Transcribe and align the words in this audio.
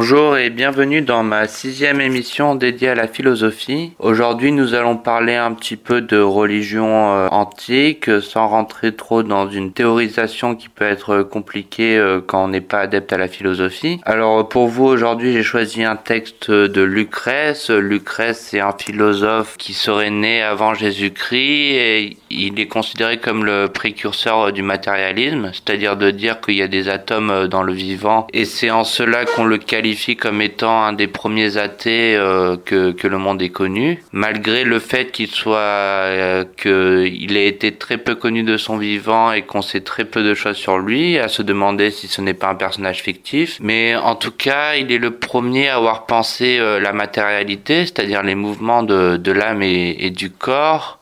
Bonjour 0.00 0.38
et 0.38 0.48
bienvenue 0.48 1.02
dans 1.02 1.24
ma 1.24 1.48
sixième 1.48 2.00
émission 2.00 2.54
dédiée 2.54 2.90
à 2.90 2.94
la 2.94 3.08
philosophie. 3.08 3.94
Aujourd'hui 3.98 4.52
nous 4.52 4.74
allons 4.74 4.96
parler 4.96 5.34
un 5.34 5.52
petit 5.54 5.74
peu 5.74 6.00
de 6.00 6.20
religion 6.20 7.12
euh, 7.12 7.26
antique 7.32 8.08
sans 8.20 8.46
rentrer 8.46 8.94
trop 8.94 9.24
dans 9.24 9.50
une 9.50 9.72
théorisation 9.72 10.54
qui 10.54 10.68
peut 10.68 10.84
être 10.84 11.24
compliquée 11.24 11.98
euh, 11.98 12.20
quand 12.24 12.44
on 12.44 12.48
n'est 12.48 12.60
pas 12.60 12.82
adepte 12.82 13.12
à 13.12 13.18
la 13.18 13.26
philosophie. 13.26 14.00
Alors 14.04 14.48
pour 14.48 14.68
vous 14.68 14.84
aujourd'hui 14.84 15.32
j'ai 15.32 15.42
choisi 15.42 15.82
un 15.82 15.96
texte 15.96 16.48
de 16.48 16.82
Lucrèce. 16.82 17.68
Lucrèce 17.68 18.38
c'est 18.38 18.60
un 18.60 18.74
philosophe 18.78 19.56
qui 19.56 19.72
serait 19.72 20.10
né 20.10 20.42
avant 20.42 20.74
Jésus-Christ 20.74 21.72
et 21.72 22.16
il 22.30 22.60
est 22.60 22.68
considéré 22.68 23.18
comme 23.18 23.44
le 23.44 23.66
précurseur 23.66 24.52
du 24.52 24.62
matérialisme, 24.62 25.50
c'est-à-dire 25.52 25.96
de 25.96 26.12
dire 26.12 26.40
qu'il 26.40 26.54
y 26.54 26.62
a 26.62 26.68
des 26.68 26.88
atomes 26.88 27.48
dans 27.48 27.64
le 27.64 27.72
vivant 27.72 28.28
et 28.32 28.44
c'est 28.44 28.70
en 28.70 28.84
cela 28.84 29.24
qu'on 29.24 29.44
le 29.44 29.58
qualifie 29.58 29.87
comme 30.18 30.40
étant 30.40 30.84
un 30.84 30.92
des 30.92 31.06
premiers 31.06 31.56
athées 31.56 32.16
euh, 32.16 32.56
que, 32.56 32.92
que, 32.92 33.06
le 33.06 33.18
monde 33.18 33.40
ait 33.42 33.48
connu, 33.48 34.02
malgré 34.12 34.64
le 34.64 34.78
fait 34.78 35.10
qu'il 35.10 35.28
soit 35.28 35.58
euh, 35.58 36.44
qu'il 36.56 37.36
ait 37.36 37.46
été 37.46 37.72
très 37.72 37.98
peu 37.98 38.14
connu 38.14 38.42
de 38.42 38.56
son 38.56 38.76
vivant 38.76 39.32
et 39.32 39.42
qu'on 39.42 39.62
sait 39.62 39.80
très 39.80 40.04
peu 40.04 40.22
de 40.22 40.34
choses 40.34 40.56
sur 40.56 40.78
lui, 40.78 41.18
à 41.18 41.28
se 41.28 41.42
demander 41.42 41.90
si 41.90 42.08
ce 42.08 42.20
n'est 42.20 42.34
pas 42.34 42.48
un 42.48 42.54
personnage 42.54 43.02
fictif. 43.02 43.58
Mais 43.60 43.96
en 43.96 44.14
tout 44.14 44.30
cas, 44.30 44.74
il 44.74 44.92
est 44.92 44.98
le 44.98 45.12
premier 45.12 45.68
à 45.68 45.76
avoir 45.76 46.06
pensé 46.06 46.58
euh, 46.58 46.80
la 46.80 46.92
matérialité, 46.92 47.86
c'est-à-dire 47.86 48.22
les 48.22 48.34
mouvements 48.34 48.82
de, 48.82 49.16
de 49.16 49.32
l'âme 49.32 49.62
et, 49.62 50.10
du 50.10 50.30
corps. 50.30 50.98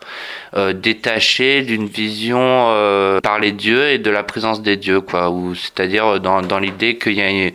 Euh, 0.55 0.73
détaché 0.73 1.63
d'une 1.63 1.87
vision 1.87 2.73
par 3.23 3.39
les 3.41 3.53
dieux 3.53 3.91
et 3.91 3.99
de 3.99 4.11
la 4.11 4.23
présence 4.23 4.63
des 4.63 4.77
dieux, 4.77 5.01
quoi. 5.01 5.33
C'est-à-dire 5.55 6.21
dans, 6.21 6.41
dans 6.41 6.59
l'idée 6.59 6.97
qu'il 6.97 7.15
y 7.15 7.23
a 7.23 7.51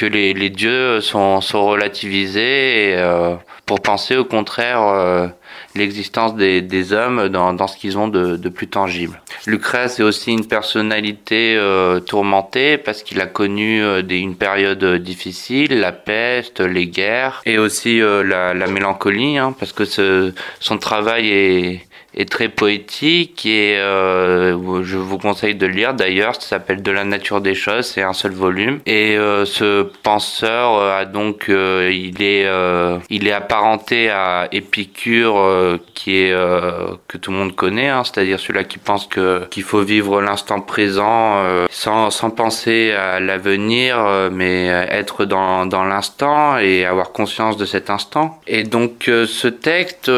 que 0.00 0.06
les, 0.06 0.48
dieux 0.48 1.02
sont, 1.02 1.40
relativisés 1.52 2.94
euh, 2.96 3.34
pour 3.66 3.80
penser 3.80 4.16
au 4.16 4.24
contraire 4.24 4.80
euh, 4.82 5.26
l'existence 5.74 6.34
des, 6.36 6.92
hommes 6.94 7.28
dans, 7.28 7.66
ce 7.66 7.76
qu'ils 7.76 7.98
ont 7.98 8.08
de, 8.08 8.48
plus 8.48 8.68
tangible. 8.68 9.20
Lucrèce 9.46 10.00
est 10.00 10.02
aussi 10.02 10.32
une 10.32 10.46
personnalité 10.46 11.54
euh, 11.54 12.00
tourmentée 12.00 12.78
parce 12.78 13.02
qu'il 13.02 13.20
a 13.20 13.26
connu 13.26 13.82
une 14.08 14.36
période 14.36 14.82
difficile, 15.02 15.78
la 15.78 15.92
peste, 15.92 16.60
les 16.60 16.86
guerres 16.86 17.42
et 17.44 17.58
aussi 17.58 17.98
la, 18.00 18.54
la, 18.54 18.66
mélancolie 18.68 19.36
hein, 19.36 19.54
parce 19.58 19.74
que 19.74 19.84
son 19.84 20.78
travail 20.78 21.28
est 21.28 21.89
est 22.14 22.28
très 22.28 22.48
poétique 22.48 23.46
et 23.46 23.76
euh, 23.78 24.82
je 24.82 24.96
vous 24.96 25.18
conseille 25.18 25.54
de 25.54 25.66
le 25.66 25.72
lire. 25.72 25.94
D'ailleurs 25.94 26.34
ça 26.34 26.40
s'appelle 26.40 26.82
de 26.82 26.90
la 26.90 27.04
nature 27.04 27.40
des 27.40 27.54
choses 27.54 27.86
c'est 27.86 28.02
un 28.02 28.12
seul 28.12 28.32
volume. 28.32 28.80
Et 28.86 29.16
euh, 29.16 29.44
ce 29.44 29.82
penseur 30.02 30.74
euh, 30.74 31.00
a 31.00 31.04
donc 31.04 31.48
euh, 31.48 31.90
il 31.92 32.22
est 32.22 32.46
euh, 32.46 32.98
il 33.10 33.26
est 33.28 33.32
apparenté 33.32 34.10
à 34.10 34.48
Épicure 34.52 35.38
euh, 35.38 35.78
qui 35.94 36.16
est 36.16 36.34
que 37.08 37.18
tout 37.18 37.30
le 37.30 37.36
monde 37.36 37.54
connaît 37.54 37.88
hein, 37.88 38.02
c'est-à-dire 38.04 38.40
celui-là 38.40 38.64
qui 38.64 38.78
pense 38.78 39.06
que 39.06 39.44
qu'il 39.50 39.62
faut 39.62 39.82
vivre 39.82 40.20
l'instant 40.20 40.60
présent 40.60 41.42
sans 41.70 42.10
sans 42.10 42.30
penser 42.30 42.92
à 42.92 43.20
l'avenir 43.20 44.30
mais 44.32 44.66
être 44.66 45.24
dans 45.24 45.66
dans 45.66 45.84
l'instant 45.84 46.58
et 46.58 46.84
avoir 46.84 47.12
conscience 47.12 47.56
de 47.56 47.64
cet 47.64 47.90
instant. 47.90 48.40
Et 48.46 48.62
donc 48.62 49.04
ce 49.06 49.48
texte 49.48 50.10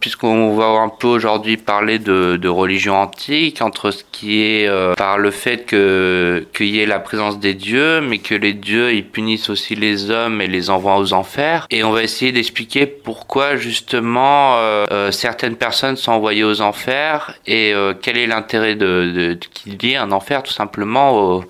puisqu'on 0.00 0.54
va 0.56 0.66
un 0.66 0.88
peu 0.88 1.08
aujourd'hui 1.08 1.31
aujourd'hui 1.32 1.56
parler 1.56 1.98
de, 1.98 2.36
de, 2.36 2.48
religion 2.48 2.94
antique, 2.94 3.62
entre 3.62 3.90
ce 3.90 4.04
qui 4.12 4.42
est 4.42 4.68
euh, 4.68 4.94
par 4.94 5.16
le 5.16 5.30
fait 5.30 5.64
qu'il 5.64 6.66
y 6.66 6.80
ait 6.80 6.86
la 6.86 7.00
présence 7.00 7.38
des 7.40 7.54
dieux, 7.54 8.02
mais 8.02 8.18
que 8.18 8.34
les 8.34 8.52
dieux 8.52 8.92
ils 8.92 9.06
punissent 9.06 9.48
aussi 9.48 9.74
les 9.74 10.10
hommes 10.10 10.42
et 10.42 10.46
les 10.46 10.68
envoient 10.68 10.98
aux 10.98 11.14
enfers. 11.14 11.66
Et 11.70 11.84
on 11.84 11.90
va 11.90 12.02
essayer 12.02 12.32
d'expliquer 12.32 12.84
pourquoi 12.84 13.56
justement 13.56 14.56
euh, 14.58 14.84
euh, 14.92 15.10
certaines 15.10 15.56
personnes 15.56 15.96
sont 15.96 16.12
envoyées 16.12 16.44
aux 16.44 16.60
enfers 16.60 17.34
et 17.46 17.72
quel 18.02 18.18
est 18.18 18.26
l'intérêt 18.26 18.74
de, 18.74 19.38
qu'il 19.54 19.82
y 19.82 19.92
ait 19.92 19.96
un 19.96 20.12
enfer 20.12 20.42
tout 20.42 20.52
simplement 20.52 21.16
au, 21.18 21.44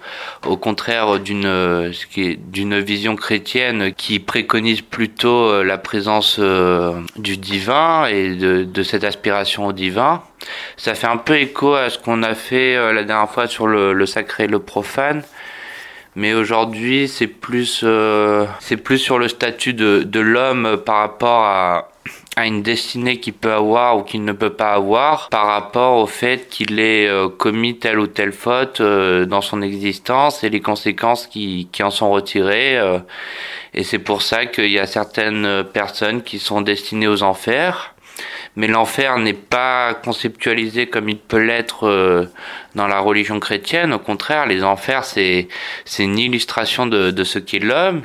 au 0.47 0.57
contraire 0.57 1.19
d'une 1.19 1.91
d'une 2.53 2.79
vision 2.79 3.17
chrétienne 3.17 3.93
qui 3.95 4.21
préconise 4.21 4.83
plutôt 4.83 5.63
la 5.63 5.79
présence 5.79 6.39
du 6.39 7.37
divin 7.37 8.07
et 8.07 8.37
de, 8.37 8.65
de 8.65 8.83
cette 8.83 9.05
aspiration 9.05 9.72
divin. 9.73 10.23
Ça 10.77 10.95
fait 10.95 11.07
un 11.07 11.17
peu 11.17 11.37
écho 11.39 11.75
à 11.75 11.91
ce 11.91 11.99
qu'on 11.99 12.23
a 12.23 12.35
fait 12.35 12.77
euh, 12.77 12.93
la 12.93 13.05
dernière 13.05 13.31
fois 13.31 13.47
sur 13.47 13.67
le, 13.67 14.07
sacré 14.07 14.45
et 14.45 14.49
le 14.49 14.59
profane. 14.59 15.23
Mais 16.15 16.35
aujourd'hui, 16.35 17.09
c'est 17.09 17.27
plus, 17.27 17.81
euh, 17.85 18.45
c'est 18.61 18.77
plus 18.77 18.99
sur 18.99 19.19
le 19.19 19.29
statut 19.29 19.73
de, 19.73 20.21
l'homme 20.21 20.79
par 20.85 20.99
rapport 20.99 21.45
à, 21.45 21.89
une 22.45 22.63
destinée 22.63 23.21
qu'il 23.21 23.35
peut 23.35 23.53
avoir 23.53 23.99
ou 23.99 24.03
qu'il 24.03 24.25
ne 24.25 24.33
peut 24.33 24.53
pas 24.53 24.73
avoir 24.73 25.29
par 25.29 25.47
rapport 25.47 25.99
au 25.99 26.07
fait 26.07 26.49
qu'il 26.49 26.81
ait 26.81 27.07
euh, 27.07 27.29
commis 27.29 27.79
telle 27.79 27.99
ou 27.99 28.07
telle 28.07 28.33
faute 28.33 28.81
dans 28.81 29.43
son 29.43 29.63
existence 29.63 30.43
et 30.43 30.51
les 30.51 30.61
conséquences 30.61 31.27
qui, 31.27 31.69
en 31.83 31.91
sont 31.91 32.11
retirées. 32.11 32.79
Et 33.75 33.85
c'est 33.85 33.99
pour 33.99 34.23
ça 34.23 34.47
qu'il 34.47 34.71
y 34.71 34.79
a 34.79 34.87
certaines 34.87 35.65
personnes 35.73 36.23
qui 36.23 36.39
sont 36.39 36.61
destinées 36.63 37.09
aux 37.09 37.23
enfers 37.23 37.92
mais 38.57 38.67
l'enfer 38.67 39.19
n'est 39.19 39.33
pas 39.33 39.95
conceptualisé 39.95 40.87
comme 40.87 41.09
il 41.09 41.19
peut 41.19 41.43
l'être 41.43 41.87
euh, 41.87 42.27
dans 42.75 42.87
la 42.87 43.01
religion 43.01 43.41
chrétienne. 43.41 43.93
Au 43.93 43.99
contraire, 43.99 44.47
les 44.47 44.63
enfers, 44.63 45.05
c'est 45.05 45.49
une 45.99 46.19
illustration 46.19 46.87
de, 46.87 47.11
de 47.11 47.25
ce 47.25 47.39
qu'est 47.39 47.59
l'homme, 47.59 48.03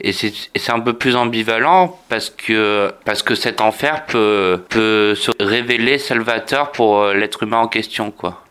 et 0.00 0.12
c'est 0.12 0.70
un 0.70 0.80
peu 0.80 0.92
plus 0.92 1.16
ambivalent 1.16 1.98
parce 2.08 2.30
que 2.30 2.92
parce 3.04 3.22
que 3.22 3.34
cet 3.34 3.60
enfer 3.60 4.06
peut 4.06 4.62
peut 4.68 5.14
se 5.14 5.30
révéler 5.40 5.98
salvateur 5.98 6.72
pour 6.72 7.00
euh, 7.00 7.14
l'être 7.14 7.42
humain 7.42 7.58
en 7.58 7.68
question, 7.68 8.10
quoi. 8.10 8.44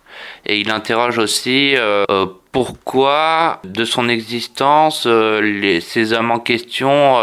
Et 0.45 0.57
il 0.59 0.71
interroge 0.71 1.19
aussi 1.19 1.75
euh, 1.75 2.25
pourquoi 2.51 3.61
de 3.63 3.85
son 3.85 4.09
existence 4.09 5.05
les, 5.05 5.79
ces 5.79 6.13
hommes 6.13 6.31
en 6.31 6.39
question 6.39 7.17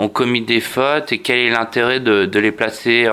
ont 0.00 0.08
commis 0.08 0.40
des 0.40 0.60
fautes 0.60 1.12
et 1.12 1.18
quel 1.18 1.38
est 1.38 1.50
l'intérêt 1.50 2.00
de, 2.00 2.38
les 2.38 2.52
placer 2.52 3.08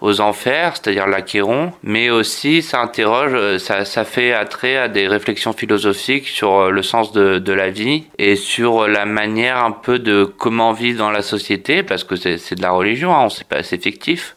aux 0.00 0.20
enfers, 0.20 0.76
c'est-à-dire 0.76 1.08
l'Achéron, 1.08 1.72
mais 1.82 2.10
aussi 2.10 2.62
ça 2.62 2.80
interroge, 2.80 3.58
ça, 3.58 3.84
ça 3.84 4.04
fait 4.04 4.32
attrait 4.32 4.76
à 4.76 4.88
des 4.88 5.08
réflexions 5.08 5.52
philosophiques 5.52 6.28
sur 6.28 6.70
le 6.70 6.82
sens 6.82 7.12
de, 7.12 7.52
la 7.52 7.70
vie 7.70 8.04
et 8.18 8.36
sur 8.36 8.86
la 8.86 9.04
manière 9.04 9.64
un 9.64 9.72
peu 9.72 9.98
de 9.98 10.24
comment 10.24 10.72
vivre 10.72 10.98
dans 10.98 11.10
la 11.10 11.22
société, 11.22 11.82
parce 11.82 12.04
que 12.04 12.14
c'est 12.16 12.54
de 12.54 12.62
la 12.62 12.70
religion, 12.70 13.14
hein, 13.16 13.28
pas, 13.48 13.62
c'est 13.62 13.82
fictif, 13.82 14.36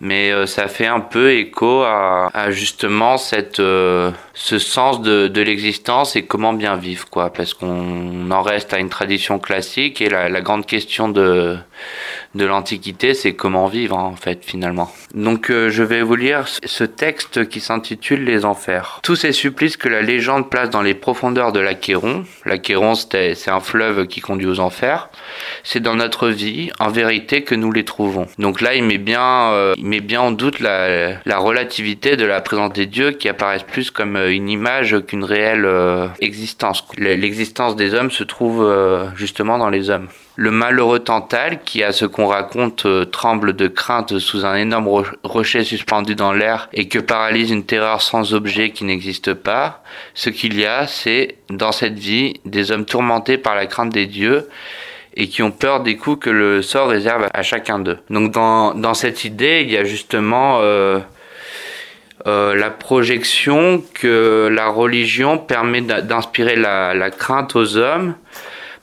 mais 0.00 0.30
euh, 0.30 0.46
ça 0.46 0.68
fait 0.68 0.86
un 0.86 1.00
peu 1.00 1.32
écho 1.32 1.82
à, 1.82 2.28
à 2.34 2.50
justement 2.50 3.16
cette 3.16 3.60
euh, 3.60 4.10
ce 4.34 4.58
sens 4.58 5.00
de, 5.00 5.40
l'existence 5.40 6.16
et 6.16 6.26
comment 6.26 6.52
bien 6.52 6.76
vivre 6.76 7.08
quoi. 7.08 7.30
Parce 7.30 7.54
qu'on 7.54 8.30
en 8.30 8.42
reste 8.42 8.74
à 8.74 8.78
une 8.78 8.90
tradition 8.90 9.38
classique 9.38 10.00
et 10.00 10.08
la 10.08 10.40
grande 10.40 10.66
question 10.66 11.08
de 11.08 11.58
de 12.34 12.44
l'Antiquité, 12.44 13.14
c'est 13.14 13.34
comment 13.34 13.66
vivre 13.66 13.96
en 13.96 14.14
fait 14.14 14.44
finalement. 14.44 14.90
Donc 15.14 15.50
euh, 15.50 15.70
je 15.70 15.82
vais 15.82 16.02
vous 16.02 16.16
lire 16.16 16.44
ce 16.46 16.84
texte 16.84 17.48
qui 17.48 17.60
s'intitule 17.60 18.24
Les 18.24 18.44
Enfers. 18.44 19.00
Tous 19.02 19.16
ces 19.16 19.32
supplices 19.32 19.76
que 19.76 19.88
la 19.88 20.02
légende 20.02 20.50
place 20.50 20.70
dans 20.70 20.82
les 20.82 20.94
profondeurs 20.94 21.52
de 21.52 21.60
l'Achéron, 21.60 22.24
l'Achéron 22.44 22.94
c'est 22.94 23.48
un 23.48 23.60
fleuve 23.60 24.06
qui 24.06 24.20
conduit 24.20 24.46
aux 24.46 24.60
enfers, 24.60 25.08
c'est 25.62 25.80
dans 25.80 25.94
notre 25.94 26.28
vie 26.28 26.70
en 26.78 26.88
vérité 26.88 27.42
que 27.42 27.54
nous 27.54 27.72
les 27.72 27.84
trouvons. 27.84 28.26
Donc 28.38 28.60
là 28.60 28.74
il 28.74 28.84
met 28.84 28.98
bien, 28.98 29.52
euh, 29.52 29.74
il 29.76 29.86
met 29.86 30.00
bien 30.00 30.20
en 30.20 30.30
doute 30.30 30.60
la, 30.60 31.20
la, 31.24 31.38
relativité 31.38 32.16
de 32.16 32.24
la 32.24 32.40
présence 32.40 32.72
des 32.72 32.86
dieux 32.86 33.12
qui 33.12 33.28
apparaissent 33.28 33.62
plus 33.62 33.90
comme 33.90 34.16
euh, 34.16 34.32
une 34.32 34.48
image 34.48 34.96
qu'une 35.06 35.24
réelle 35.24 35.66
existence. 36.20 36.84
L'existence 36.98 37.76
des 37.76 37.94
hommes 37.94 38.10
se 38.10 38.24
trouve 38.24 38.66
justement 39.16 39.58
dans 39.58 39.70
les 39.70 39.90
hommes. 39.90 40.08
Le 40.38 40.50
malheureux 40.50 40.98
Tantal, 40.98 41.60
qui 41.64 41.82
à 41.82 41.92
ce 41.92 42.04
qu'on 42.04 42.26
raconte 42.26 42.84
euh, 42.84 43.06
tremble 43.06 43.56
de 43.56 43.68
crainte 43.68 44.18
sous 44.18 44.44
un 44.44 44.54
énorme 44.54 44.86
ro 44.86 45.04
rocher 45.24 45.64
suspendu 45.64 46.14
dans 46.14 46.34
l'air 46.34 46.68
et 46.74 46.88
que 46.88 46.98
paralyse 46.98 47.50
une 47.50 47.64
terreur 47.64 48.02
sans 48.02 48.34
objet 48.34 48.70
qui 48.70 48.84
n'existe 48.84 49.32
pas, 49.32 49.82
ce 50.12 50.28
qu'il 50.28 50.58
y 50.58 50.66
a, 50.66 50.86
c'est 50.86 51.36
dans 51.48 51.72
cette 51.72 51.98
vie 51.98 52.34
des 52.44 52.70
hommes 52.70 52.84
tourmentés 52.84 53.38
par 53.38 53.54
la 53.54 53.64
crainte 53.64 53.92
des 53.94 54.06
dieux 54.06 54.46
et 55.14 55.28
qui 55.28 55.42
ont 55.42 55.50
peur 55.50 55.80
des 55.80 55.96
coups 55.96 56.24
que 56.26 56.30
le 56.30 56.60
sort 56.60 56.88
réserve 56.88 57.28
à 57.32 57.42
chacun 57.42 57.78
d'eux. 57.78 57.98
Donc 58.10 58.32
dans, 58.32 58.74
dans 58.74 58.92
cette 58.92 59.24
idée, 59.24 59.62
il 59.64 59.70
y 59.70 59.78
a 59.78 59.84
justement 59.84 60.58
euh, 60.60 60.98
euh, 62.26 62.54
la 62.54 62.68
projection 62.68 63.82
que 63.94 64.50
la 64.52 64.68
religion 64.68 65.38
permet 65.38 65.80
d'inspirer 65.80 66.56
la, 66.56 66.92
la 66.92 67.10
crainte 67.10 67.56
aux 67.56 67.78
hommes 67.78 68.14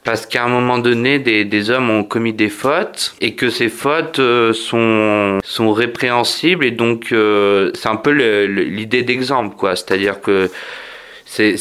parce 0.04 0.26
qu'à 0.26 0.44
un 0.44 0.50
moment 0.50 0.78
donné, 0.78 1.20
des, 1.20 1.46
des, 1.46 1.70
hommes 1.70 1.90
ont 1.90 2.04
commis 2.04 2.34
des 2.34 2.50
fautes 2.50 3.16
et 3.22 3.36
que 3.36 3.50
ces 3.50 3.70
fautes 3.70 4.20
euh, 4.20 4.54
sont, 4.54 5.40
sont 5.44 5.72
répréhensibles 5.72 6.66
et 6.66 6.72
donc 6.72 7.12
euh, 7.12 7.72
c'est 7.74 7.90
un 7.90 7.96
peu 7.96 8.12
l'idée 8.12 9.04
d'exemple, 9.04 9.56
quoi. 9.56 9.76
C'est-à-dire 9.76 10.22
que 10.22 10.50
c'est 11.26 11.56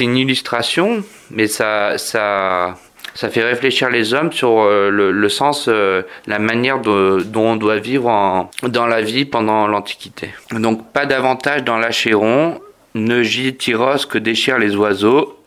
une 0.00 0.16
illustration, 0.16 1.04
mais 1.30 1.46
ça 1.46 1.96
ça 1.98 2.76
ça 3.14 3.28
fait 3.28 3.44
réfléchir 3.44 3.90
les 3.90 4.14
hommes 4.14 4.32
sur 4.32 4.64
le, 4.64 5.28
sens, 5.28 5.68
la 5.68 6.38
manière 6.38 6.80
dont 6.80 7.22
on 7.36 7.56
doit 7.56 7.76
vivre 7.76 8.48
dans 8.62 8.86
la 8.86 9.02
vie 9.02 9.26
pendant 9.26 9.68
l'Antiquité. 9.68 10.30
Donc 10.50 10.90
pas 10.92 11.04
davantage 11.04 11.62
dans 11.62 11.76
l'Achéron, 11.76 12.58
ne 12.94 13.22
gît 13.22 13.54
tyros 13.54 14.06
que 14.08 14.18
déchire 14.18 14.58
les 14.58 14.76
oiseaux, 14.76 15.38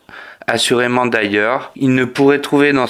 assurément 0.46 1.06
d'ailleurs. 1.06 1.72
Il 1.76 1.94
ne 1.94 2.04
pourrait 2.04 2.40
trouver 2.40 2.72
dans 2.72 2.86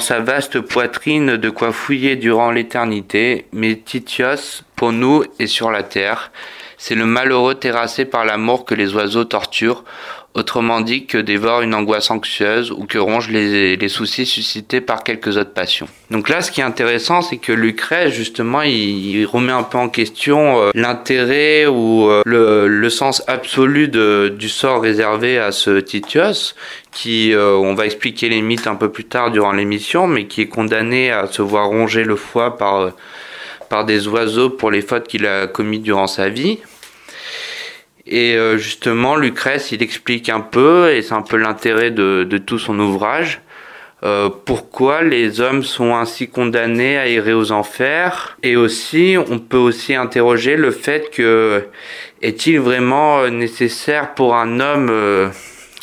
sa, 0.00 0.20
vaste 0.20 0.60
poitrine 0.60 1.36
de 1.36 1.50
quoi 1.50 1.72
fouiller 1.72 2.16
durant 2.16 2.50
l'éternité, 2.50 3.46
mais 3.52 3.76
Titios, 3.76 4.62
pour 4.76 4.92
nous, 4.92 5.24
est 5.38 5.46
sur 5.46 5.70
la 5.70 5.82
terre. 5.82 6.32
C'est 6.76 6.94
le 6.94 7.06
malheureux 7.06 7.54
terrassé 7.54 8.04
par 8.04 8.24
l'amour 8.24 8.64
que 8.64 8.74
les 8.74 8.94
oiseaux 8.94 9.24
torturent, 9.24 9.84
autrement 10.38 10.80
dit 10.80 11.06
que 11.06 11.18
dévore 11.18 11.62
une 11.62 11.74
angoisse 11.74 12.10
anxieuse 12.10 12.70
ou 12.70 12.84
que 12.84 12.98
ronge 12.98 13.28
les, 13.28 13.76
les, 13.76 13.88
soucis 13.88 14.26
suscités 14.26 14.80
par 14.80 15.04
quelques 15.04 15.36
autres 15.36 15.52
passions. 15.52 15.88
Donc 16.10 16.28
là, 16.28 16.40
ce 16.40 16.50
qui 16.50 16.60
est 16.60 16.64
intéressant, 16.64 17.20
c'est 17.20 17.36
que 17.36 17.52
Lucrèce, 17.52 18.14
justement, 18.14 18.62
il, 18.62 19.26
remet 19.26 19.52
un 19.52 19.62
peu 19.62 19.78
en 19.78 19.88
question 19.88 20.62
euh, 20.62 20.70
l'intérêt 20.74 21.66
ou 21.66 22.08
euh, 22.08 22.22
le, 22.24 22.68
le, 22.68 22.90
sens 22.90 23.22
absolu 23.26 23.88
du 23.88 24.48
sort 24.48 24.80
réservé 24.80 25.38
à 25.38 25.52
ce 25.52 25.80
Titios, 25.80 26.54
qui, 26.92 27.34
euh, 27.34 27.54
on 27.54 27.74
va 27.74 27.86
expliquer 27.86 28.28
les 28.28 28.40
mythes 28.40 28.66
un 28.66 28.76
peu 28.76 28.90
plus 28.90 29.04
tard 29.04 29.30
durant 29.30 29.52
l'émission, 29.52 30.06
mais 30.06 30.26
qui 30.26 30.40
est 30.42 30.48
condamné 30.48 31.10
à 31.10 31.26
se 31.26 31.42
voir 31.42 31.68
ronger 31.68 32.04
le 32.04 32.16
foie 32.16 32.56
par, 32.56 32.92
par 33.68 33.84
des 33.84 34.08
oiseaux 34.08 34.50
pour 34.50 34.70
les 34.70 34.82
fautes 34.82 35.08
qu'il 35.08 35.26
a 35.26 35.46
commises 35.46 35.82
durant 35.82 36.06
sa 36.06 36.28
vie. 36.28 36.58
Et 38.08 38.36
euh, 38.36 38.56
justement, 38.56 39.16
Lucrèce, 39.16 39.70
il 39.70 39.82
explique 39.82 40.30
un 40.30 40.40
peu, 40.40 40.90
et 40.92 41.02
c'est 41.02 41.12
un 41.12 41.22
peu 41.22 41.36
l'intérêt 41.36 41.90
de, 41.90 42.24
tout 42.44 42.58
son 42.58 42.78
ouvrage, 42.78 43.42
euh, 44.02 44.30
pourquoi 44.44 45.02
les 45.02 45.40
hommes 45.40 45.62
sont 45.62 45.94
ainsi 45.94 46.28
condamnés 46.28 46.96
à 46.96 47.06
errer 47.06 47.34
aux 47.34 47.52
enfers. 47.52 48.38
Et 48.42 48.56
aussi, 48.56 49.16
on 49.28 49.38
peut 49.38 49.58
aussi 49.58 49.94
interroger 49.94 50.56
le 50.56 50.70
fait 50.70 51.10
que 51.10 51.64
est-il 52.22 52.60
vraiment 52.60 53.28
nécessaire 53.28 54.14
pour 54.14 54.36
un 54.36 54.60
homme 54.60 54.88
euh, 54.90 55.28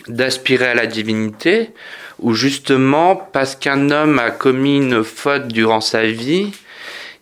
d'aspirer 0.07 0.68
à 0.68 0.74
la 0.74 0.88
divinité, 0.88 1.69
ou 2.19 2.33
justement 2.33 3.16
parce 3.16 3.56
qu'un 3.56 3.92
homme 3.92 4.18
a 4.18 4.31
commis 4.31 4.77
une 4.77 5.04
faute 5.04 5.48
durant 5.50 5.81
sa 5.81 6.04
vie, 6.04 6.54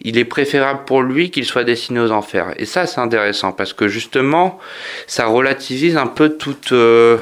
il 0.03 0.17
est 0.17 0.25
préférable 0.25 0.81
pour 0.85 1.01
lui 1.01 1.31
qu'il 1.31 1.45
soit 1.45 1.63
destiné 1.63 1.99
aux 1.99 2.11
enfers. 2.11 2.53
Et 2.57 2.65
ça, 2.65 2.85
c'est 2.85 2.99
intéressant 2.99 3.53
parce 3.53 3.73
que 3.73 3.87
justement, 3.87 4.59
ça 5.07 5.27
relativise 5.27 5.97
un 5.97 6.07
peu 6.07 6.37
toute, 6.37 6.73
euh, 6.73 7.17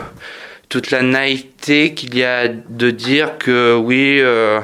toute 0.67 0.89
la 0.89 1.03
naïveté 1.03 1.93
qu'il 1.93 2.17
y 2.17 2.23
a 2.23 2.47
de 2.47 2.89
dire 2.89 3.37
que 3.37 3.75
oui, 3.75 4.17
euh, 4.19 4.59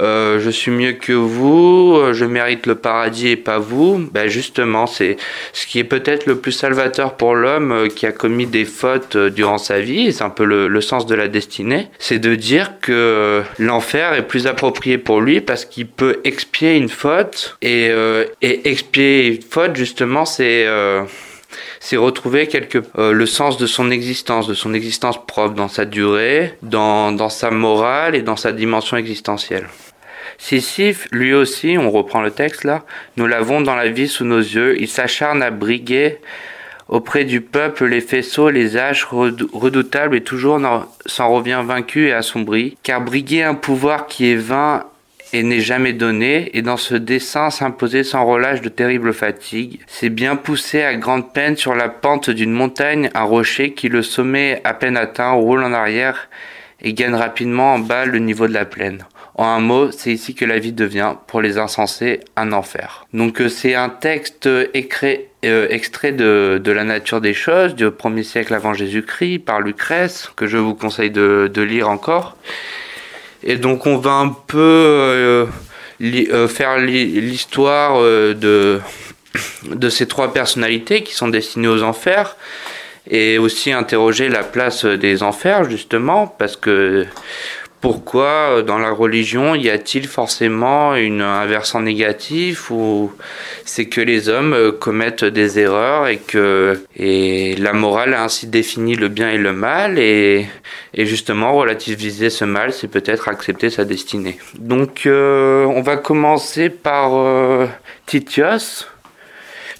euh, 0.00 0.38
je 0.38 0.50
suis 0.50 0.70
mieux 0.70 0.92
que 0.92 1.12
vous, 1.12 1.96
euh, 1.96 2.12
je 2.12 2.24
mérite 2.24 2.66
le 2.66 2.76
paradis 2.76 3.28
et 3.28 3.36
pas 3.36 3.58
vous, 3.58 4.08
ben 4.12 4.28
justement, 4.28 4.86
c'est 4.86 5.16
ce 5.52 5.66
qui 5.66 5.80
est 5.80 5.84
peut-être 5.84 6.26
le 6.26 6.38
plus 6.38 6.52
salvateur 6.52 7.16
pour 7.16 7.34
l'homme 7.34 7.72
euh, 7.72 7.88
qui 7.88 8.06
a 8.06 8.12
commis 8.12 8.46
des 8.46 8.64
fautes 8.64 9.16
durant 9.16 9.58
sa 9.58 9.80
vie, 9.80 10.12
c'est 10.12 10.22
un 10.22 10.30
peu 10.30 10.44
le, 10.44 10.80
sens 10.80 11.06
de 11.06 11.14
la 11.16 11.26
destinée, 11.26 11.88
c'est 11.98 12.20
de 12.20 12.36
dire 12.36 12.74
que 12.80 13.42
l'enfer 13.58 14.12
est 14.14 14.26
plus 14.26 14.46
approprié 14.46 14.96
pour 14.96 15.20
lui 15.20 15.40
parce 15.40 15.64
qu'il 15.64 15.88
peut 15.88 16.20
expier 16.24 16.76
une 16.76 16.88
faute 16.88 17.58
et, 17.60 17.90
et 18.40 18.70
expier 18.70 19.26
une 19.26 19.42
faute 19.42 19.74
justement 19.74 20.24
c'est 20.24 20.66
c'est 21.80 21.96
retrouver 21.96 22.46
quelque 22.46 22.82
le 22.96 23.26
sens 23.26 23.58
de 23.58 23.66
son 23.66 23.90
existence, 23.90 24.46
de 24.46 24.54
son 24.54 24.72
existence 24.72 25.18
propre, 25.26 25.54
dans 25.54 25.68
sa 25.68 25.84
durée, 25.84 26.54
dans, 26.62 27.12
dans 27.12 27.28
sa 27.28 27.50
morale 27.50 28.14
et 28.14 28.22
dans 28.22 28.36
sa 28.36 28.52
dimension 28.52 28.96
existentielle. 28.96 29.66
Sisyphe, 30.38 31.08
lui 31.10 31.34
aussi, 31.34 31.76
on 31.78 31.90
reprend 31.90 32.22
le 32.22 32.30
texte 32.30 32.64
là, 32.64 32.84
nous 33.16 33.26
l'avons 33.26 33.60
dans 33.60 33.74
la 33.74 33.88
vie 33.88 34.08
sous 34.08 34.24
nos 34.24 34.38
yeux, 34.38 34.80
il 34.80 34.88
s'acharne 34.88 35.42
à 35.42 35.50
briguer 35.50 36.18
auprès 36.88 37.24
du 37.24 37.40
peuple 37.40 37.84
les 37.86 38.00
faisceaux, 38.00 38.48
les 38.48 38.76
haches 38.76 39.04
redoutables 39.04 40.16
et 40.16 40.22
toujours 40.22 40.60
s'en 41.06 41.28
revient 41.28 41.62
vaincu 41.64 42.06
et 42.06 42.12
assombri, 42.12 42.78
car 42.82 43.00
briguer 43.00 43.42
un 43.42 43.54
pouvoir 43.54 44.06
qui 44.06 44.30
est 44.30 44.36
vain 44.36 44.84
et 45.34 45.42
n'est 45.42 45.60
jamais 45.60 45.92
donné, 45.92 46.56
et 46.56 46.62
dans 46.62 46.78
ce 46.78 46.94
dessein 46.94 47.50
s'imposer 47.50 48.02
sans 48.02 48.24
relâche 48.24 48.62
de 48.62 48.70
terribles 48.70 49.12
fatigues, 49.12 49.80
c'est 49.86 50.08
bien 50.08 50.36
pousser 50.36 50.82
à 50.82 50.94
grande 50.94 51.34
peine 51.34 51.56
sur 51.56 51.74
la 51.74 51.90
pente 51.90 52.30
d'une 52.30 52.52
montagne 52.52 53.10
un 53.12 53.24
rocher 53.24 53.74
qui 53.74 53.90
le 53.90 54.02
sommet 54.02 54.62
à 54.64 54.72
peine 54.72 54.96
atteint 54.96 55.32
roule 55.32 55.64
en 55.64 55.74
arrière 55.74 56.30
et 56.80 56.94
gagne 56.94 57.14
rapidement 57.14 57.74
en 57.74 57.78
bas 57.78 58.06
le 58.06 58.20
niveau 58.20 58.48
de 58.48 58.54
la 58.54 58.64
plaine. 58.64 59.04
En 59.38 59.46
un 59.46 59.60
mot, 59.60 59.92
c'est 59.92 60.10
ici 60.10 60.34
que 60.34 60.44
la 60.44 60.58
vie 60.58 60.72
devient, 60.72 61.12
pour 61.28 61.40
les 61.40 61.58
insensés, 61.58 62.18
un 62.34 62.50
enfer. 62.50 63.06
Donc 63.12 63.40
euh, 63.40 63.48
c'est 63.48 63.76
un 63.76 63.88
texte 63.88 64.48
écrit, 64.74 65.20
euh, 65.44 65.68
extrait 65.70 66.10
de, 66.10 66.60
La 66.66 66.82
nature 66.82 67.20
des 67.20 67.34
choses 67.34 67.76
du 67.76 67.86
1er 67.86 68.24
siècle 68.24 68.52
avant 68.52 68.74
Jésus-Christ 68.74 69.38
par 69.38 69.60
Lucrèce, 69.60 70.28
que 70.34 70.48
je 70.48 70.56
vous 70.56 70.74
conseille 70.74 71.12
de, 71.12 71.62
lire 71.62 71.88
encore. 71.88 72.36
Et 73.44 73.54
donc 73.54 73.86
on 73.86 73.96
va 73.96 74.10
un 74.10 74.30
peu 74.30 74.58
euh, 74.58 75.46
euh 76.02 76.48
faire 76.48 76.78
l'histoire 76.78 78.02
de, 78.02 78.80
de 79.70 79.88
ces 79.88 80.08
trois 80.08 80.32
personnalités 80.32 81.04
qui 81.04 81.14
sont 81.14 81.28
destinées 81.28 81.68
aux 81.68 81.84
enfers 81.84 82.36
et 83.08 83.38
aussi 83.38 83.70
interroger 83.70 84.28
la 84.28 84.42
place 84.42 84.84
des 84.84 85.22
enfers 85.22 85.70
justement 85.70 86.26
parce 86.26 86.56
que 86.56 87.06
pourquoi 87.80 88.26
euh, 88.26 88.62
dans 88.62 88.78
la 88.78 88.90
religion 88.90 89.54
y 89.54 89.70
a-t-il 89.70 90.08
forcément 90.08 90.96
une, 90.96 91.22
un 91.22 91.46
versant 91.46 91.80
négatif 91.80 92.70
ou 92.70 93.12
c'est 93.64 93.86
que 93.86 94.00
les 94.00 94.28
hommes 94.28 94.52
euh, 94.52 94.72
commettent 94.72 95.24
des 95.24 95.58
erreurs 95.58 96.08
et 96.08 96.18
que 96.18 96.82
et 96.96 97.54
la 97.56 97.72
morale 97.72 98.14
a 98.14 98.24
ainsi 98.24 98.46
défini 98.46 98.96
le 98.96 99.08
bien 99.08 99.30
et 99.30 99.38
le 99.38 99.52
mal 99.52 99.98
et, 99.98 100.46
et 100.94 101.06
justement 101.06 101.52
relativiser 101.52 102.30
ce 102.30 102.44
mal 102.44 102.72
c'est 102.72 102.88
peut-être 102.88 103.28
accepter 103.28 103.70
sa 103.70 103.84
destinée. 103.84 104.38
Donc 104.58 105.06
euh, 105.06 105.64
on 105.64 105.82
va 105.82 105.96
commencer 105.96 106.70
par 106.70 107.68
Titios 108.06 108.86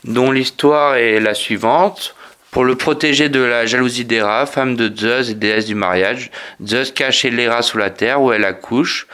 dont 0.04 0.30
l'histoire 0.30 0.96
est 0.96 1.20
la 1.20 1.34
suivante. 1.34 2.14
Pour 2.50 2.64
le 2.64 2.76
protéger 2.76 3.28
de 3.28 3.40
la 3.40 3.66
jalousie 3.66 4.06
d'Héra, 4.06 4.46
femme 4.46 4.74
de 4.74 4.90
Zeus 4.94 5.30
et 5.30 5.34
déesse 5.34 5.66
du 5.66 5.74
mariage, 5.74 6.30
Zeus 6.64 6.92
cache 6.92 7.26
Héra 7.26 7.60
sous 7.60 7.76
la 7.76 7.90
terre 7.90 8.22
où 8.22 8.32
elle 8.32 8.44
accouche. 8.44 9.06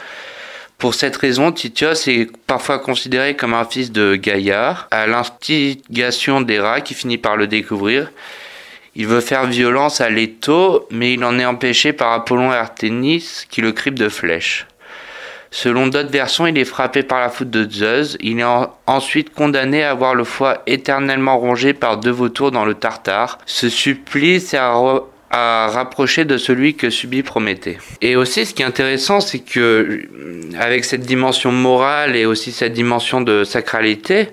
Pour 0.77 0.93
cette 0.93 1.17
raison, 1.17 1.51
Titios 1.51 2.07
est 2.07 2.29
parfois 2.47 2.79
considéré 2.79 3.35
comme 3.35 3.53
un 3.53 3.65
fils 3.65 3.91
de 3.91 4.15
Gaïa, 4.15 4.87
à 4.91 5.07
l'instigation 5.07 6.41
d'Héra 6.41 6.81
qui 6.81 6.93
finit 6.93 7.17
par 7.17 7.35
le 7.35 7.47
découvrir. 7.47 8.11
Il 8.95 9.07
veut 9.07 9.21
faire 9.21 9.45
violence 9.47 9.99
à 9.99 10.09
Leto, 10.09 10.87
mais 10.89 11.13
il 11.13 11.23
en 11.25 11.37
est 11.37 11.45
empêché 11.45 11.91
par 11.91 12.13
Apollon 12.13 12.53
et 12.53 12.55
Artémis 12.55 13.43
qui 13.49 13.61
le 13.61 13.73
cribent 13.73 13.99
de 13.99 14.09
flèches. 14.09 14.65
Selon 15.55 15.87
d'autres 15.87 16.11
versions, 16.11 16.47
il 16.47 16.57
est 16.57 16.65
frappé 16.65 17.01
par 17.01 17.21
la 17.21 17.29
foudre 17.29 17.51
de 17.51 17.71
Zeus. 17.71 18.17
Il 18.19 18.41
est 18.41 18.67
ensuite 18.87 19.33
condamné 19.33 19.83
à 19.83 19.91
avoir 19.91 20.13
le 20.13 20.25
foie 20.25 20.61
éternellement 20.67 21.39
rongé 21.39 21.71
par 21.73 21.95
deux 21.95 22.11
vautours 22.11 22.51
dans 22.51 22.65
le 22.65 22.73
Tartare. 22.73 23.37
Ce 23.45 23.69
supplice 23.69 24.53
est 24.53 24.57
à, 24.57 25.67
rapprocher 25.69 26.25
de 26.25 26.37
celui 26.37 26.75
que 26.75 26.89
subit 26.89 27.23
Prométhée. 27.23 27.77
Et 28.01 28.17
aussi, 28.17 28.45
ce 28.45 28.53
qui 28.53 28.63
est 28.63 28.65
intéressant, 28.65 29.21
c'est 29.21 29.39
que 29.39 30.01
avec 30.59 30.83
cette 30.83 31.03
dimension 31.03 31.53
morale 31.53 32.17
et 32.17 32.25
aussi 32.25 32.51
cette 32.51 32.73
dimension 32.73 33.21
de 33.21 33.45
sacralité, 33.45 34.31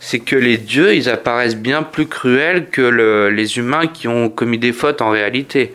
c'est 0.00 0.20
que 0.20 0.36
les 0.36 0.56
dieux, 0.56 0.94
ils 0.94 1.10
apparaissent 1.10 1.56
bien 1.56 1.82
plus 1.82 2.06
cruels 2.06 2.70
que 2.70 3.28
les 3.28 3.58
humains 3.58 3.88
qui 3.88 4.08
ont 4.08 4.30
commis 4.30 4.58
des 4.58 4.72
fautes 4.72 5.02
en 5.02 5.10
réalité. 5.10 5.74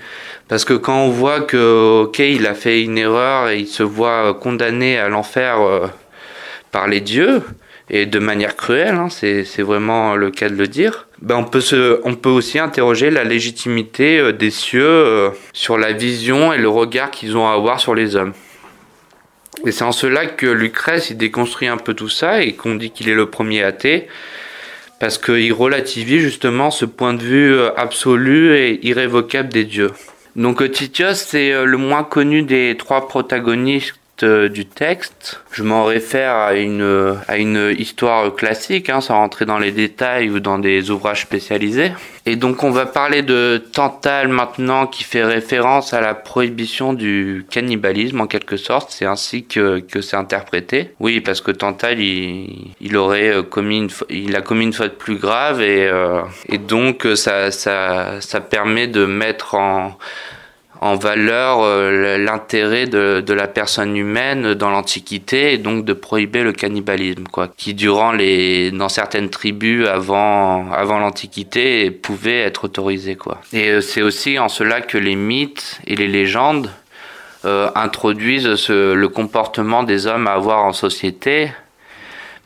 Parce 0.51 0.65
que 0.65 0.73
quand 0.73 1.05
on 1.05 1.09
voit 1.11 1.39
que, 1.39 2.01
ok, 2.01 2.19
il 2.19 2.45
a 2.45 2.53
fait 2.53 2.81
une 2.81 2.97
erreur 2.97 3.47
et 3.47 3.59
il 3.59 3.67
se 3.67 3.83
voit 3.83 4.33
condamné 4.33 4.99
à 4.99 5.07
l'enfer 5.07 5.61
euh, 5.61 5.87
par 6.73 6.89
les 6.89 6.99
dieux, 6.99 7.41
et 7.89 8.05
de 8.05 8.19
manière 8.19 8.57
cruelle, 8.57 8.95
hein, 8.95 9.07
c'est 9.09 9.61
vraiment 9.61 10.17
le 10.17 10.29
cas 10.29 10.49
de 10.49 10.55
le 10.55 10.67
dire, 10.67 11.07
ben 11.21 11.37
on, 11.37 11.45
peut 11.45 11.61
se, 11.61 12.01
on 12.03 12.15
peut 12.15 12.27
aussi 12.27 12.59
interroger 12.59 13.11
la 13.11 13.23
légitimité 13.23 14.19
euh, 14.19 14.33
des 14.33 14.51
cieux 14.51 14.83
euh, 14.83 15.29
sur 15.53 15.77
la 15.77 15.93
vision 15.93 16.51
et 16.51 16.57
le 16.57 16.67
regard 16.67 17.11
qu'ils 17.11 17.37
ont 17.37 17.47
à 17.47 17.53
avoir 17.53 17.79
sur 17.79 17.95
les 17.95 18.17
hommes. 18.17 18.33
Et 19.65 19.71
c'est 19.71 19.85
en 19.85 19.93
cela 19.93 20.25
que 20.25 20.47
Lucrèce 20.47 21.13
déconstruit 21.13 21.69
un 21.69 21.77
peu 21.77 21.93
tout 21.93 22.09
ça 22.09 22.41
et 22.41 22.55
qu'on 22.55 22.75
dit 22.75 22.91
qu'il 22.91 23.07
est 23.07 23.15
le 23.15 23.27
premier 23.27 23.63
athée, 23.63 24.09
parce 24.99 25.17
qu'il 25.17 25.53
relativise 25.53 26.19
justement 26.19 26.71
ce 26.71 26.83
point 26.83 27.13
de 27.13 27.23
vue 27.23 27.57
absolu 27.77 28.53
et 28.57 28.85
irrévocable 28.85 29.47
des 29.47 29.63
dieux. 29.63 29.91
Donc 30.35 30.69
Titios, 30.71 31.15
c'est 31.15 31.51
euh, 31.51 31.65
le 31.65 31.77
moins 31.77 32.03
connu 32.03 32.43
des 32.43 32.75
trois 32.77 33.07
protagonistes 33.07 34.00
euh, 34.23 34.49
du 34.49 34.65
texte, 34.65 35.41
je 35.51 35.63
m'en 35.63 35.83
réfère 35.85 36.35
à 36.35 36.55
une, 36.55 37.17
à 37.27 37.37
une 37.37 37.73
histoire 37.77 38.33
classique, 38.35 38.89
hein, 38.89 39.01
sans 39.01 39.15
rentrer 39.15 39.45
dans 39.45 39.59
les 39.59 39.71
détails 39.71 40.29
ou 40.29 40.39
dans 40.39 40.59
des 40.59 40.89
ouvrages 40.91 41.21
spécialisés. 41.21 41.91
Et 42.25 42.35
donc 42.35 42.63
on 42.63 42.69
va 42.69 42.85
parler 42.85 43.23
de 43.23 43.61
Tantale 43.73 44.27
maintenant 44.27 44.85
qui 44.85 45.03
fait 45.03 45.23
référence 45.23 45.93
à 45.93 46.01
la 46.01 46.13
prohibition 46.13 46.93
du 46.93 47.45
cannibalisme 47.49 48.21
en 48.21 48.27
quelque 48.27 48.57
sorte. 48.57 48.91
C'est 48.91 49.05
ainsi 49.05 49.45
que, 49.45 49.79
que 49.79 50.01
c'est 50.01 50.17
interprété. 50.17 50.91
Oui, 50.99 51.19
parce 51.19 51.41
que 51.41 51.51
Tantale, 51.51 51.99
il, 51.99 52.73
il 52.79 52.95
aurait 52.97 53.29
euh, 53.29 53.43
commis 53.43 53.77
une, 53.77 53.89
il 54.09 54.35
a 54.35 54.41
commis 54.41 54.65
une 54.65 54.73
faute 54.73 54.97
plus 54.97 55.15
grave 55.15 55.61
et, 55.61 55.87
euh, 55.87 56.21
et 56.47 56.59
donc 56.59 57.07
ça, 57.15 57.51
ça, 57.51 58.21
ça 58.21 58.41
permet 58.41 58.87
de 58.87 59.05
mettre 59.05 59.55
en 59.55 59.97
en 60.81 60.95
valeur 60.95 61.59
euh, 61.61 62.17
l'intérêt 62.17 62.87
de, 62.87 63.33
la 63.33 63.47
personne 63.47 63.95
humaine 63.95 64.55
dans 64.55 64.71
l'Antiquité 64.71 65.53
et 65.53 65.57
donc 65.59 65.85
de 65.85 65.93
prohiber 65.93 66.43
le 66.43 66.51
cannibalisme, 66.51 67.23
quoi, 67.31 67.47
qui 67.47 67.75
durant 67.75 68.11
les 68.11 68.71
dans 68.71 68.89
certaines 68.89 69.29
tribus 69.29 69.87
avant 69.87 70.71
avant 70.71 70.97
l'Antiquité 70.97 71.91
pouvait 71.91 72.39
être 72.39 72.65
autorisé, 72.65 73.15
quoi. 73.15 73.39
Et 73.53 73.69
euh, 73.69 73.81
c'est 73.81 74.01
aussi 74.01 74.39
en 74.39 74.49
cela 74.49 74.81
que 74.81 74.97
les 74.97 75.15
mythes 75.15 75.79
et 75.85 75.95
les 75.95 76.07
légendes 76.07 76.71
euh, 77.45 77.69
introduisent 77.75 78.69
le 78.69 79.07
comportement 79.07 79.83
des 79.83 80.07
hommes 80.07 80.27
à 80.27 80.33
avoir 80.33 80.65
en 80.65 80.73
société 80.73 81.51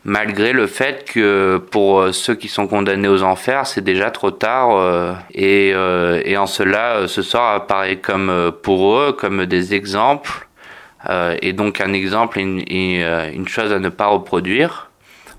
malgré 0.06 0.52
le 0.52 0.68
fait 0.68 1.04
que 1.04 1.60
pour 1.72 2.00
euh, 2.00 2.12
ceux 2.12 2.36
qui 2.36 2.46
sont 2.46 2.68
condamnés 2.68 3.08
aux 3.08 3.24
enfers, 3.24 3.66
c'est 3.66 3.82
déjà 3.82 4.12
trop 4.12 4.30
tard. 4.30 4.76
Euh, 4.76 5.12
et, 5.34 5.72
euh, 5.74 6.22
et, 6.24 6.36
en 6.36 6.46
cela, 6.46 7.08
ce 7.08 7.22
sort 7.22 7.48
apparaît 7.48 7.96
comme 7.96 8.52
pour 8.62 8.96
eux 8.96 9.12
comme 9.12 9.44
des 9.44 9.74
exemples, 9.74 10.46
et 11.40 11.52
donc 11.52 11.80
un 11.80 11.92
exemple 11.92 12.40
une, 12.40 13.46
chose 13.46 13.72
à 13.72 13.78
ne 13.78 13.90
pas 13.90 14.06
reproduire 14.06 14.90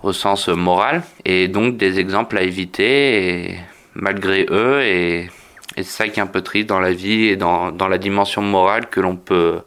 au 0.01 0.13
sens 0.13 0.47
moral, 0.47 1.01
et 1.25 1.50
donc 1.50 1.75
des 1.75 2.00
exemples 2.00 2.38
à 2.38 2.41
éviter, 2.41 3.57
malgré 3.93 4.45
eux, 4.50 4.81
et, 4.83 5.29
et 5.75 5.83
c'est 5.83 5.83
ça 5.83 6.07
qui 6.07 6.19
est 6.19 6.24
un 6.24 6.27
peu 6.27 6.41
triste 6.41 6.69
dans 6.69 6.79
la 6.79 6.93
vie 6.93 7.25
et 7.25 7.36
dans, 7.36 7.71
dans 7.71 7.89
la 7.89 7.97
dimension 7.97 8.41
morale 8.41 8.88
que 8.88 9.01
l'on 9.01 9.17
peut 9.17 9.59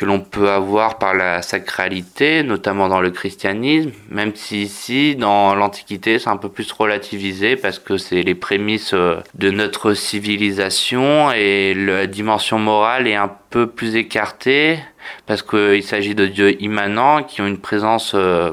que 0.00 0.06
l'on 0.06 0.20
peut 0.20 0.48
avoir 0.48 0.96
par 0.96 1.12
la 1.12 1.42
sacralité, 1.42 2.42
notamment 2.42 2.88
dans 2.88 3.02
le 3.02 3.10
christianisme, 3.10 3.90
même 4.08 4.34
si 4.34 4.62
ici, 4.62 5.14
dans 5.14 5.54
l'Antiquité, 5.54 6.18
c'est 6.18 6.30
un 6.30 6.38
peu 6.38 6.48
plus 6.48 6.72
relativisé 6.72 7.54
parce 7.54 7.78
que 7.78 7.98
c'est 7.98 8.22
les 8.22 8.34
prémices 8.34 8.94
euh, 8.94 9.20
de 9.34 9.50
notre 9.50 9.92
civilisation 9.92 11.30
et 11.32 11.74
la 11.74 12.06
dimension 12.06 12.58
morale 12.58 13.08
est 13.08 13.14
un 13.14 13.30
peu 13.50 13.66
plus 13.66 13.94
écartée 13.94 14.78
parce 15.26 15.42
qu'il 15.42 15.82
s'agit 15.82 16.14
de 16.14 16.24
dieux 16.24 16.62
immanents 16.62 17.22
qui 17.22 17.42
ont 17.42 17.46
une 17.46 17.60
présence 17.60 18.12
euh, 18.14 18.52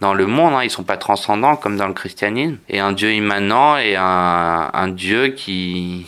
dans 0.00 0.12
le 0.12 0.26
monde, 0.26 0.54
hein, 0.54 0.64
ils 0.64 0.70
sont 0.70 0.82
pas 0.82 0.96
transcendants 0.96 1.54
comme 1.54 1.76
dans 1.76 1.86
le 1.86 1.94
christianisme. 1.94 2.58
Et 2.68 2.80
un 2.80 2.90
Dieu 2.90 3.12
immanent 3.12 3.76
est 3.76 3.94
un, 3.94 4.70
un 4.72 4.88
Dieu 4.88 5.28
qui 5.28 6.06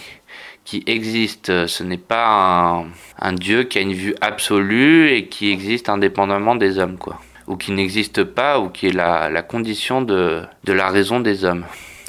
qui 0.67 0.83
existe. 0.87 1.67
Ce 1.67 1.83
n'est 1.83 1.97
pas 1.97 2.85
un, 3.19 3.33
Dieu 3.33 3.63
qui 3.63 3.79
a 3.79 3.81
une 3.81 3.95
vue 3.95 4.15
absolue 4.21 5.11
et 5.11 5.29
qui 5.29 5.51
existe 5.51 5.89
indépendamment 5.89 6.57
des 6.57 6.79
hommes, 6.79 6.99
quoi. 6.99 7.19
Ou 7.47 7.57
qui 7.57 7.71
n'existe 7.73 8.25
pas, 8.25 8.59
ou 8.59 8.69
qui 8.69 8.89
est 8.89 8.93
la, 8.93 9.43
condition 9.43 10.03
de, 10.03 10.43
de, 10.65 10.73
la 10.73 10.89
raison 10.89 11.21
des 11.21 11.45
hommes, 11.45 11.65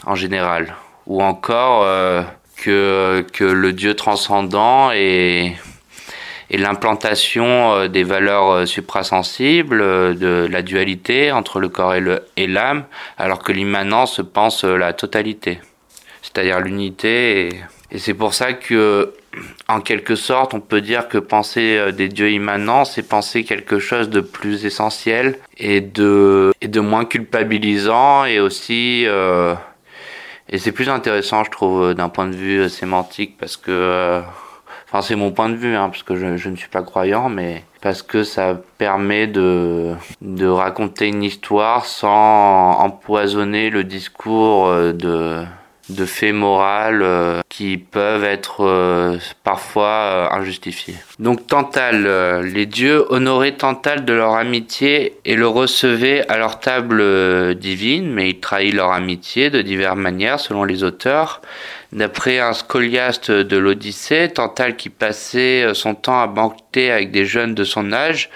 en 0.05 0.15
général. 0.15 0.75
Ou 1.05 1.21
encore 1.21 1.83
euh, 1.83 2.23
que, 2.57 3.23
que 3.31 3.43
le 3.43 3.71
Dieu 3.71 3.93
transcendant 3.93 4.89
est, 4.91 5.55
et 6.49 6.57
l'implantation 6.57 7.73
euh, 7.73 7.87
des 7.87 8.03
valeurs 8.03 8.49
euh, 8.49 8.65
suprasensibles, 8.65 10.17
de 10.17 10.47
la 10.49 10.63
dualité 10.63 11.31
entre 11.31 11.59
le 11.59 11.69
corps 11.69 11.93
et 11.93 12.47
l'âme, 12.47 12.85
alors 13.19 13.39
que 13.39 13.51
l'immanence 13.51 14.21
pense 14.33 14.63
la 14.63 14.93
totalité, 14.93 15.59
c'est-à-dire 16.23 16.59
l'unité 16.61 17.61
et 17.91 17.99
c'est 17.99 18.13
pour 18.13 18.33
ça 18.33 18.53
que, 18.53 19.13
en 19.67 19.81
quelque 19.81 20.15
sorte, 20.15 20.53
on 20.53 20.59
peut 20.59 20.81
dire 20.81 21.07
que 21.07 21.17
penser 21.17 21.77
euh, 21.77 21.91
des 21.91 22.09
dieux 22.09 22.31
immanents, 22.31 22.85
c'est 22.85 23.03
penser 23.03 23.43
quelque 23.43 23.79
chose 23.79 24.09
de 24.09 24.21
plus 24.21 24.65
essentiel 24.65 25.37
et 25.57 25.81
de, 25.81 26.53
et 26.61 26.67
de 26.67 26.79
moins 26.79 27.05
culpabilisant 27.05 28.25
et 28.25 28.39
aussi, 28.39 29.05
euh, 29.07 29.55
et 30.49 30.57
c'est 30.57 30.71
plus 30.71 30.89
intéressant, 30.89 31.43
je 31.43 31.51
trouve, 31.51 31.93
d'un 31.93 32.09
point 32.09 32.27
de 32.27 32.35
vue 32.35 32.61
euh, 32.61 32.69
sémantique 32.69 33.37
parce 33.39 33.55
que, 33.55 33.71
euh, 33.71 34.21
enfin, 34.87 35.01
c'est 35.01 35.15
mon 35.15 35.31
point 35.31 35.49
de 35.49 35.55
vue, 35.55 35.75
hein, 35.75 35.89
parce 35.89 36.03
que 36.03 36.15
je, 36.15 36.35
je 36.35 36.49
ne 36.49 36.57
suis 36.57 36.69
pas 36.69 36.81
croyant, 36.81 37.29
mais 37.29 37.63
parce 37.81 38.01
que 38.01 38.23
ça 38.23 38.59
permet 38.77 39.27
de, 39.27 39.93
de 40.21 40.47
raconter 40.47 41.07
une 41.07 41.23
histoire 41.23 41.85
sans 41.85 42.79
empoisonner 42.79 43.69
le 43.69 43.85
discours 43.85 44.69
de, 44.73 45.45
de 45.89 46.05
faits 46.05 46.33
moraux 46.33 46.57
euh, 46.57 47.41
qui 47.49 47.77
peuvent 47.77 48.23
être 48.23 48.65
euh, 48.65 49.17
parfois 49.43 49.85
euh, 49.85 50.27
injustifiés. 50.31 50.95
Donc 51.19 51.47
Tantale, 51.47 52.41
les 52.41 52.65
dieux 52.65 53.05
honoraient 53.09 53.53
Tantale 53.53 54.05
de 54.05 54.13
leur 54.13 54.35
amitié 54.35 55.17
et 55.25 55.35
le 55.35 55.47
recevaient 55.47 56.27
à 56.27 56.37
leur 56.37 56.59
table 56.59 57.55
divine, 57.55 58.11
mais 58.11 58.29
ils 58.29 58.39
trahissent 58.39 58.73
leur 58.73 58.91
amitié 58.91 59.49
de 59.49 59.61
diverses 59.61 59.97
manières 59.97 60.39
selon 60.39 60.63
les 60.63 60.83
auteurs. 60.83 61.41
D'après 61.93 62.39
un 62.39 62.53
scoliaste 62.53 63.31
de 63.31 63.57
l'Odyssée, 63.57 64.29
Tantale 64.33 64.75
qui 64.75 64.89
passait 64.89 65.73
son 65.73 65.95
temps 65.95 66.21
à 66.21 66.27
banqueter 66.27 66.91
avec 66.91 67.11
des 67.11 67.25
jeunes 67.25 67.55
de 67.55 67.63
son 67.63 67.93
âge 67.93 68.29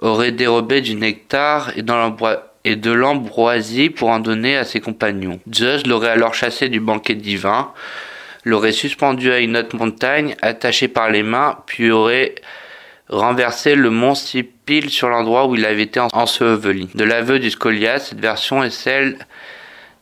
aurait 0.00 0.32
dérobé 0.32 0.80
du 0.80 0.94
nectar 0.94 1.70
et 1.76 1.82
dans 1.82 1.96
l'embois 1.96 2.53
et 2.64 2.76
de 2.76 2.90
l'ambroisie 2.90 3.90
pour 3.90 4.08
en 4.08 4.20
donner 4.20 4.56
à 4.56 4.64
ses 4.64 4.80
compagnons. 4.80 5.40
Zeus 5.52 5.86
l'aurait 5.86 6.10
alors 6.10 6.34
chassé 6.34 6.68
du 6.68 6.80
banquet 6.80 7.14
divin, 7.14 7.72
l'aurait 8.44 8.72
suspendu 8.72 9.30
à 9.32 9.38
une 9.38 9.56
haute 9.56 9.74
montagne, 9.74 10.34
attaché 10.42 10.88
par 10.88 11.10
les 11.10 11.22
mains, 11.22 11.58
puis 11.66 11.90
aurait 11.90 12.34
renversé 13.08 13.74
le 13.74 13.90
mont 13.90 14.14
Sipil 14.14 14.90
sur 14.90 15.08
l'endroit 15.08 15.46
où 15.46 15.54
il 15.54 15.66
avait 15.66 15.82
été 15.82 16.00
enseveli. 16.00 16.88
De 16.94 17.04
l'aveu 17.04 17.38
du 17.38 17.50
Scolias, 17.50 18.00
cette 18.00 18.20
version 18.20 18.62
est 18.64 18.70
celle 18.70 19.18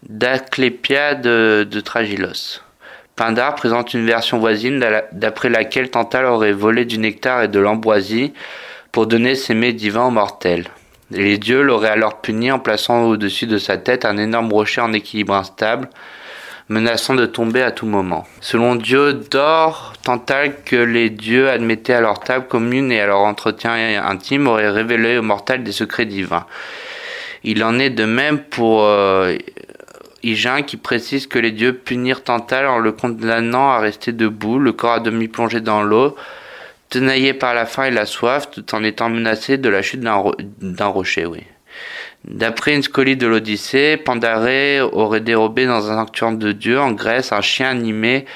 d'Aclépiade 0.09 1.23
de, 1.23 1.81
Tragilos. 1.81 2.61
Pindar 3.17 3.55
présente 3.55 3.95
une 3.95 4.07
version 4.07 4.39
voisine 4.39 4.85
d'après 5.13 5.49
laquelle 5.49 5.91
Tantale 5.91 6.27
aurait 6.27 6.53
volé 6.53 6.85
du 6.85 6.99
nectar 6.99 7.43
et 7.43 7.49
de 7.49 7.59
l'ambroisie 7.59 8.33
pour 8.91 9.07
donner 9.07 9.35
ses 9.35 9.55
mets 9.55 9.73
divins 9.73 10.07
aux 10.07 10.11
mortels. 10.11 10.67
Les 11.13 11.37
dieux 11.37 11.61
l'auraient 11.61 11.91
alors 11.91 12.23
puni 12.23 12.51
en 12.51 12.59
plaçant 12.59 13.03
au-dessus 13.05 13.47
de 13.47 13.59
sa 13.59 13.77
tête 13.77 14.07
un 14.07 14.17
énorme 14.17 14.51
rocher 14.51 14.81
en 14.81 14.95
équilibre 14.95 15.35
instable, 15.35 15.91
menaçant 16.71 17.15
de 17.15 17.27
tomber 17.27 17.63
à 17.63 17.71
tout 17.71 17.85
moment. 17.85 18.27
Selon 18.41 18.77
Dieu 18.77 19.13
d'or, 19.13 19.93
Tantale 20.03 20.55
que 20.65 20.77
les 20.77 21.11
dieux 21.11 21.51
admettaient 21.51 21.93
à 21.93 22.01
leur 22.01 22.21
table 22.21 22.47
commune 22.49 22.91
et 22.91 23.01
à 23.01 23.07
leur 23.07 23.21
entretien 23.21 24.03
intime 24.03 24.47
aurait 24.47 24.71
révélé 24.71 25.19
aux 25.19 25.23
mortels 25.23 25.63
des 25.63 25.73
secrets 25.73 26.07
divins. 26.07 26.47
Il 27.45 27.63
en 27.63 27.79
est 27.79 27.91
de 27.91 28.05
même 28.05 28.39
pour 28.39 28.85
euh, 28.85 29.37
qui 30.23 30.77
précise 30.79 31.27
que 31.27 31.39
les 31.39 31.51
dieux 31.51 31.75
punirent 31.75 32.25
Tantale 32.25 32.69
en 32.69 32.79
le 32.79 32.93
condamnant 32.93 33.71
à 33.71 33.81
rester 33.81 34.13
debout, 34.13 34.59
le 34.59 34.73
corps 34.73 34.93
à 34.95 35.01
demi 35.01 35.29
plongé 35.29 35.61
dans 35.61 35.83
l'eau, 35.83 36.17
tenaillé 36.93 37.33
par 37.33 37.55
la 37.55 37.65
faim 37.65 37.85
et 37.85 37.91
la 37.91 38.05
soif, 38.05 38.51
tout 38.51 38.75
en 38.75 38.85
étant 38.85 39.09
menacé 39.09 39.57
de 39.57 39.71
la 39.71 39.81
chute 39.81 40.01
d'un 40.01 40.87
rocher, 40.87 41.25
oui. 41.25 41.41
D'après 42.25 42.75
une 42.75 42.83
scolie 42.83 43.17
de 43.17 43.27
l'Odyssée, 43.27 43.97
Pandaré 43.97 44.83
aurait 44.83 45.23
dérobé 45.23 45.65
dans 45.65 45.91
un 45.91 45.97
sanctuaire 45.97 46.33
de 46.33 46.53
Dieu 46.53 46.79
en 46.79 46.93
Grèce 46.93 47.33
un 47.33 47.41
chien 47.41 47.71
animé 47.71 48.27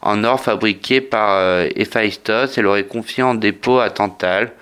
en 0.00 0.24
or 0.24 0.40
fabriqué 0.40 1.02
par 1.02 1.30
euh, 1.32 1.68
et 1.76 2.62
l'aurait 2.62 2.84
confié 2.84 3.22
en 3.22 3.34
dépôt 3.34 3.80
à 3.80 3.90
Tantale. 3.90 4.52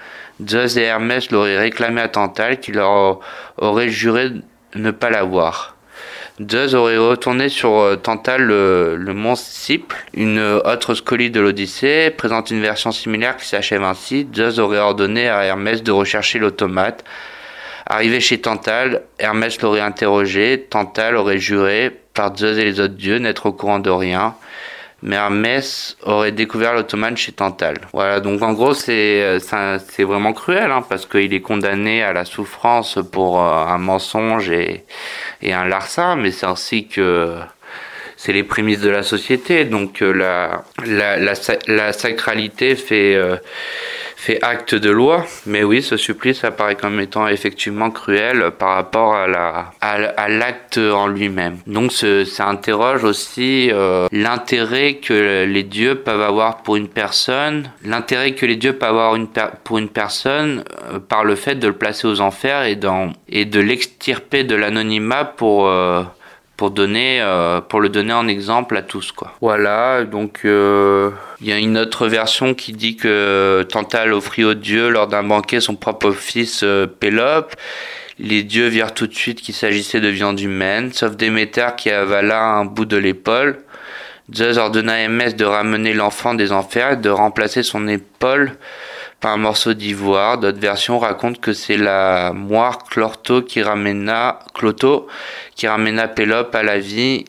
Zeus 0.45 0.77
et 0.77 0.83
Hermès 0.83 1.31
l'auraient 1.31 1.59
réclamé 1.59 2.01
à 2.01 2.09
Tantale 2.09 2.59
qui 2.59 2.73
leur 2.73 3.21
aurait 3.57 3.89
juré 3.89 4.33
ne 4.75 4.91
pas 4.91 5.11
l'avoir. 5.11 5.74
Zeus 6.41 6.75
aurait 6.75 6.99
retourné 6.99 7.49
sur 7.49 7.79
euh, 7.79 7.95
Tantale 7.95 8.43
le, 8.43 9.15
mont 9.15 9.37
Cyple. 9.37 10.05
Une 10.15 10.41
autre 10.41 10.95
scolie 10.95 11.31
de 11.31 11.41
l'Odyssée 11.41 12.11
présente 12.11 12.51
une 12.51 12.61
version 12.61 12.91
similaire 12.91 13.37
qui 13.37 13.47
s'achève 13.47 13.85
ainsi. 13.85 14.27
Zeus 14.35 14.59
aurait 14.59 14.79
ordonné 14.79 15.29
à 15.29 15.45
Hermès 15.45 15.85
de 15.85 15.93
rechercher 15.93 16.41
l'automate. 16.41 17.05
Arrivé 17.87 18.19
chez 18.19 18.41
Tantale, 18.41 19.03
Hermès 19.21 19.61
l'aurait 19.63 19.81
interrogé. 19.81 20.67
Tantale 20.69 21.17
aurait 21.17 21.39
juré 21.39 21.97
par 22.15 22.37
Zeus 22.37 22.59
et 22.59 22.65
les 22.65 22.81
autres 22.81 22.95
dieux 22.95 23.19
n'être 23.19 23.47
au 23.47 23.53
courant 23.53 23.79
de 23.79 23.91
rien 23.91 24.35
mais 25.05 25.17
Hermès 25.17 25.99
aurait 26.03 26.33
découvert 26.33 26.73
l'ottomane 26.73 27.17
chez 27.17 27.31
Tantale. 27.31 27.77
Voilà, 27.93 28.21
donc 28.21 28.43
en 28.43 28.55
gros 28.55 28.73
c'est 28.73 29.23
euh, 29.23 29.39
c'est 29.87 30.03
vraiment 30.03 30.33
cruel 30.33 30.71
hein, 30.71 30.83
parce 30.89 31.05
qu'il 31.05 31.33
est 31.35 31.43
condamné 31.43 32.03
à 32.03 32.15
la 32.15 32.25
souffrance 32.25 32.99
pour 33.13 33.39
euh, 33.39 33.67
un 33.67 33.79
mensonge 33.79 34.51
et, 34.51 34.85
un 35.43 35.67
larcin, 35.67 36.17
mais 36.17 36.31
c'est 36.31 36.47
ainsi 36.47 36.89
que 36.89 37.37
c'est 38.17 38.33
les 38.33 38.45
prémices 38.45 38.81
de 38.81 38.89
la 38.89 39.03
société, 39.03 39.67
donc 39.67 40.01
euh, 40.01 40.11
la, 40.13 40.65
la, 40.87 41.19
la, 41.19 41.35
la, 41.67 41.93
sacralité 41.93 42.75
fait 42.75 43.19
fait 44.25 44.43
acte 44.43 44.75
de 44.75 44.91
loi. 44.91 45.27
Mais 45.45 45.63
oui, 45.63 45.83
ce 45.83 45.99
supplice 45.99 46.45
apparaît 46.45 46.77
comme 46.77 46.99
étant 46.99 47.29
effectivement 47.29 47.91
cruel 47.91 48.53
par 48.59 48.71
rapport 48.71 49.15
à 49.15 49.27
la 49.27 49.71
à, 49.81 50.29
l'acte 50.29 50.79
en 50.79 51.07
lui-même. 51.07 51.59
Donc 51.67 51.93
ça 51.93 52.49
interroge 52.49 53.05
aussi 53.05 53.71
euh, 53.71 54.07
l'intérêt 54.13 54.95
que 54.95 55.45
les 55.45 55.63
dieux 55.63 55.97
peuvent 55.97 56.23
avoir 56.23 56.63
pour 56.63 56.77
une 56.77 56.89
personne, 56.89 57.71
l'intérêt 57.85 58.33
que 58.33 58.47
les 58.47 58.57
dieux 58.57 58.73
peuvent 58.73 58.91
avoir 58.91 59.15
une 59.15 59.29
pour 59.63 59.79
une 59.79 59.91
personne 59.91 60.65
euh, 60.91 60.99
par 60.99 61.25
le 61.25 61.35
fait 61.35 61.57
de 61.57 61.69
le 61.69 61.75
placer 61.75 62.07
aux 62.07 62.21
enfers 62.21 62.65
et, 62.65 62.77
dans, 62.77 63.13
et 63.29 63.45
de 63.45 63.61
l'extirper 63.61 64.45
de 64.45 64.55
l'anonymat 64.55 65.25
pour 65.25 65.69
euh, 65.69 66.03
pour 66.57 66.71
donner 66.71 67.21
euh, 67.21 67.61
pour 67.61 67.81
le 67.81 67.89
donner 67.89 68.13
en 68.13 68.29
exemple 68.29 68.77
à 68.77 68.83
tous 68.83 69.13
quoi. 69.13 69.35
Voilà, 69.41 70.05
donc 70.05 70.41
euh, 70.45 71.11
il 71.41 71.49
y 71.49 71.53
a 71.53 71.59
une 71.59 71.79
autre 71.79 72.07
version 72.07 72.55
qui 72.55 72.73
dit 72.73 72.97
que 72.97 73.67
Tantal 73.69 74.13
offrit 74.13 74.45
aux 74.45 74.55
dieux 74.55 74.89
lors 74.89 75.09
d'un 75.09 75.25
banquet 75.25 75.61
son 75.61 75.75
propre 75.75 76.13
fils 76.13 76.63
euh, 76.63 76.87
Pélope. 76.87 77.55
Les 78.21 78.45
dieux 78.45 78.69
virent 78.69 78.95
tout 78.95 79.09
de 79.09 79.15
suite 79.15 79.41
qu'il 79.41 79.55
s'agissait 79.55 80.01
de 80.01 80.09
viande 80.09 80.39
humaine, 80.39 80.93
sauf 80.93 81.17
Déméter 81.17 81.67
qui 81.77 81.91
avala 81.91 82.41
un 82.41 82.65
bout 82.65 82.85
de 82.85 82.97
l'épaule. 82.97 83.59
Zeus 84.33 84.57
ordonna 84.57 84.95
à 84.95 84.99
Hermès 84.99 85.35
de 85.35 85.45
ramener 85.45 85.93
l'enfant 85.93 86.35
des 86.35 86.53
enfers 86.53 86.93
et 86.93 86.97
de 86.97 87.11
remplacer 87.11 87.63
son 87.63 87.89
épaule 87.89 88.53
un 89.31 89.37
morceau 89.37 89.75
d'ivoire. 89.75 90.39
D'autres 90.39 90.61
versions 90.61 90.99
racontent 90.99 91.41
que 91.41 91.53
c'est 91.53 91.77
la 91.77 92.33
moire 92.33 92.79
Clorto 92.85 93.43
qui 93.43 93.63
ramena 93.63 94.39
Cloto 94.55 95.07
qui 95.55 95.67
ramena 95.67 96.09
Pélope 96.09 96.55
à 96.55 96.63
la 96.63 96.79
vie 96.79 97.25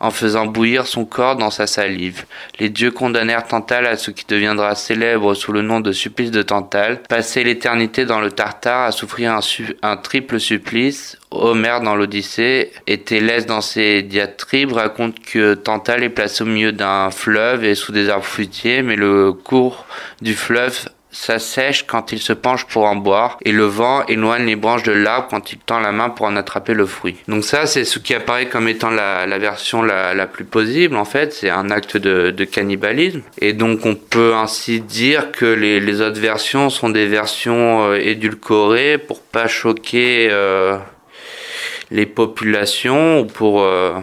en 0.00 0.10
faisant 0.10 0.46
bouillir 0.46 0.86
son 0.86 1.04
corps 1.04 1.36
dans 1.36 1.50
sa 1.50 1.66
salive. 1.66 2.24
Les 2.58 2.68
dieux 2.68 2.90
condamnèrent 2.90 3.46
Tantale 3.46 3.86
à 3.86 3.96
ce 3.96 4.10
qui 4.10 4.24
deviendra 4.26 4.74
célèbre 4.74 5.34
sous 5.34 5.52
le 5.52 5.62
nom 5.62 5.80
de 5.80 5.92
supplice 5.92 6.30
de 6.30 6.42
Tantale, 6.42 7.02
passer 7.08 7.44
l'éternité 7.44 8.04
dans 8.04 8.20
le 8.20 8.30
Tartare 8.30 8.84
à 8.86 8.92
souffrir 8.92 9.38
un, 9.82 9.96
triple 9.96 10.40
supplice. 10.40 11.16
Homère 11.30 11.82
dans 11.82 11.94
l'Odyssée 11.94 12.72
et 12.86 13.00
Télès 13.00 13.44
dans 13.44 13.60
ses 13.60 14.02
diatribes 14.02 14.72
raconte 14.72 15.20
que 15.20 15.54
Tantale 15.54 16.02
est 16.02 16.08
placé 16.08 16.42
au 16.42 16.46
milieu 16.46 16.72
d'un 16.72 17.10
fleuve 17.10 17.64
et 17.64 17.74
sous 17.74 17.92
des 17.92 18.08
arbres 18.08 18.24
fruitiers, 18.24 18.82
mais 18.82 18.96
le 18.96 19.32
cours 19.32 19.84
du 20.22 20.34
fleuve 20.34 20.88
ça 21.10 21.38
sèche 21.38 21.86
quand 21.86 22.12
il 22.12 22.18
se 22.18 22.32
penche 22.32 22.66
pour 22.66 22.84
en 22.84 22.96
boire 22.96 23.38
et 23.44 23.52
le 23.52 23.64
vent 23.64 24.04
éloigne 24.06 24.44
les 24.44 24.56
branches 24.56 24.82
de 24.82 24.92
l'arbre 24.92 25.28
quand 25.30 25.52
il 25.52 25.58
tend 25.58 25.80
la 25.80 25.92
main 25.92 26.10
pour 26.10 26.26
en 26.26 26.36
attraper 26.36 26.74
le 26.74 26.84
fruit. 26.86 27.16
Donc 27.28 27.44
ça, 27.44 27.66
c'est 27.66 27.84
ce 27.84 27.98
qui 27.98 28.14
apparaît 28.14 28.46
comme 28.46 28.68
étant 28.68 28.90
la, 28.90 29.26
version 29.38 29.82
la, 29.82 30.26
plus 30.26 30.44
possible 30.44 30.96
en 30.96 31.04
fait. 31.04 31.32
C'est 31.32 31.50
un 31.50 31.70
acte 31.70 31.96
de, 31.96 32.44
cannibalisme 32.44 33.22
et 33.40 33.52
donc 33.52 33.84
on 33.84 33.94
peut 33.94 34.34
ainsi 34.34 34.80
dire 34.80 35.32
que 35.32 35.46
les, 35.46 36.00
autres 36.00 36.20
versions 36.20 36.70
sont 36.70 36.90
des 36.90 37.06
versions 37.06 37.90
euh, 37.90 37.96
édulcorées 37.96 38.98
pour 38.98 39.20
pas 39.20 39.48
choquer 39.48 40.28
euh, 40.30 40.76
les 41.90 42.06
populations 42.06 43.20
ou 43.20 43.24
pour 43.24 43.62
euh, 43.62 43.94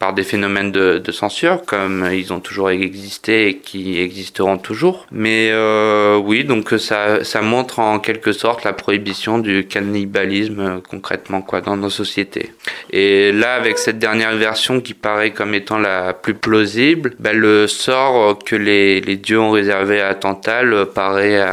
par 0.00 0.14
des 0.14 0.24
phénomènes 0.24 0.72
de, 0.72 1.12
censure, 1.12 1.62
comme 1.66 2.08
ils 2.10 2.32
ont 2.32 2.40
toujours 2.40 2.70
existé 2.70 3.48
et 3.48 3.56
qui 3.58 4.00
existeront 4.00 4.56
toujours. 4.56 5.06
Mais 5.12 5.50
euh, 5.52 6.16
oui, 6.16 6.44
donc 6.44 6.70
ça, 6.78 7.22
ça 7.22 7.42
montre 7.42 7.80
en 7.80 7.98
quelque 7.98 8.32
sorte 8.32 8.64
la 8.64 8.72
prohibition 8.72 9.38
du 9.38 9.66
cannibalisme 9.66 10.60
euh, 10.60 10.78
concrètement 10.88 11.42
quoi 11.42 11.60
dans 11.60 11.76
nos 11.76 11.90
sociétés. 11.90 12.54
Et 12.90 13.30
là, 13.30 13.54
avec 13.54 13.76
cette 13.76 13.98
dernière 13.98 14.34
version 14.36 14.80
qui 14.80 14.94
paraît 14.94 15.32
comme 15.32 15.52
étant 15.52 15.78
la 15.78 16.14
plus 16.14 16.34
plausible, 16.34 17.12
ben, 17.18 17.36
le 17.36 17.66
sort 17.66 18.38
que 18.38 18.56
les, 18.56 19.00
dieux 19.16 19.38
ont 19.38 19.50
réservé 19.50 20.00
à 20.00 20.14
Tantale 20.14 20.86
paraît 20.94 21.44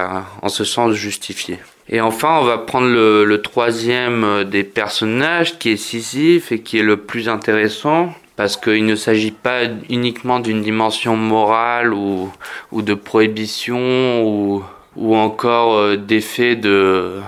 en 0.42 0.48
ce 0.48 0.64
sens 0.64 0.94
justifié. 0.94 1.60
Et 1.90 2.00
enfin, 2.00 2.38
on 2.40 2.46
va 2.46 2.58
prendre 2.58 2.88
le, 2.88 3.26
le, 3.26 3.42
troisième 3.42 4.46
des 4.46 4.64
personnages 4.64 5.58
qui 5.58 5.72
est 5.72 5.78
Sisyphe 5.78 6.54
et 6.54 6.60
qui 6.60 6.80
est 6.80 6.84
le 6.84 6.98
plus 6.98 7.28
intéressant 7.28 8.14
parce 8.38 8.56
qu'il 8.56 8.86
ne 8.86 8.96
s'agit 8.96 9.32
pas 9.32 9.64
uniquement 9.90 10.40
d'une 10.40 10.62
dimension 10.62 11.18
morale 11.18 11.94
ou, 11.94 12.32
ou 12.72 12.82
de 12.84 12.94
prohibition 12.94 14.24
ou, 14.24 15.16
encore 15.16 15.76
euh, 15.76 15.98
d'effet 15.98 16.56
de, 16.56 17.20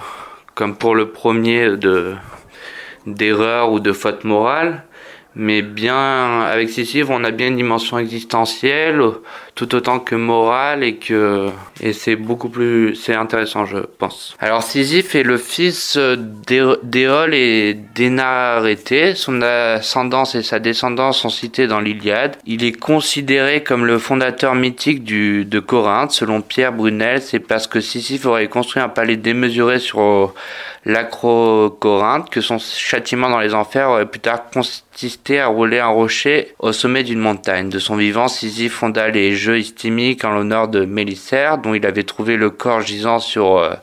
comme 0.55 0.77
pour 0.77 0.95
le 0.95 1.09
premier, 1.09 1.75
de 1.75 2.15
d'erreur 3.07 3.71
ou 3.71 3.79
de 3.79 3.91
faute 3.91 4.23
morale, 4.23 4.83
mais 5.39 5.61
bien 5.61 6.41
avec 6.41 6.69
Sisyphe 6.69 7.09
on 7.09 7.23
a 7.23 7.31
bien 7.31 7.47
une 7.47 7.55
dimension 7.55 7.97
existentielle 7.97 9.01
tout 9.55 9.73
autant 9.73 9.99
que 9.99 10.15
morale 10.15 10.83
et 10.83 10.95
que 10.95 11.49
et 11.81 11.93
c'est 11.93 12.17
beaucoup 12.17 12.49
plus 12.49 12.93
c'est 12.95 13.15
intéressant 13.15 13.65
je 13.65 13.77
pense. 13.77 14.35
Alors 14.39 14.63
Sisyphe 14.63 15.15
est 15.15 15.23
le 15.23 15.37
fils 15.37 15.97
d'Éole 15.97 17.33
et 17.33 17.73
d'Énarété 17.95 19.15
son 19.15 19.41
ascendance 19.41 20.35
et 20.35 20.43
sa 20.43 20.59
descendance 20.59 21.19
sont 21.19 21.29
cités 21.29 21.67
dans 21.67 21.79
l'Iliade. 21.79 22.35
Il 22.45 22.65
est 22.65 22.77
considéré 22.77 23.63
comme 23.63 23.85
le 23.85 23.97
fondateur 23.97 24.55
mythique 24.55 25.05
de 25.05 25.59
Corinthe. 25.59 26.11
Selon 26.11 26.41
Pierre 26.41 26.73
Brunel 26.73 27.21
c'est 27.21 27.39
parce 27.39 27.67
que 27.67 27.79
Sisyphe 27.79 28.25
aurait 28.25 28.49
construit 28.49 28.81
un 28.81 28.89
palais 28.89 29.15
démesuré 29.15 29.79
sur 29.79 30.33
l'acro-Corinthe 30.85 32.29
que 32.29 32.41
son 32.41 32.57
châtiment 32.59 33.29
dans 33.29 33.39
les 33.39 33.53
enfers 33.53 33.89
aurait 33.89 34.05
plus 34.05 34.19
tard 34.19 34.49
à 35.37 35.47
rouler 35.47 35.79
un 35.79 35.87
rocher 35.87 36.53
au 36.59 36.73
sommet 36.73 37.03
d'une 37.03 37.19
montagne. 37.19 37.69
De 37.69 37.79
son 37.79 37.95
vivant, 37.95 38.27
Sisyphe 38.27 38.73
fonda 38.73 39.07
les 39.09 39.33
jeux 39.33 39.59
hystimiques 39.59 40.25
en 40.25 40.31
l'honneur 40.31 40.67
de 40.67 40.83
Mélicère, 40.83 41.57
dont 41.57 41.73
il 41.73 41.85
avait 41.85 42.03
trouvé 42.03 42.35
le 42.35 42.49
corps 42.49 42.81
gisant 42.81 43.19
sur, 43.19 43.57
euh, 43.57 43.73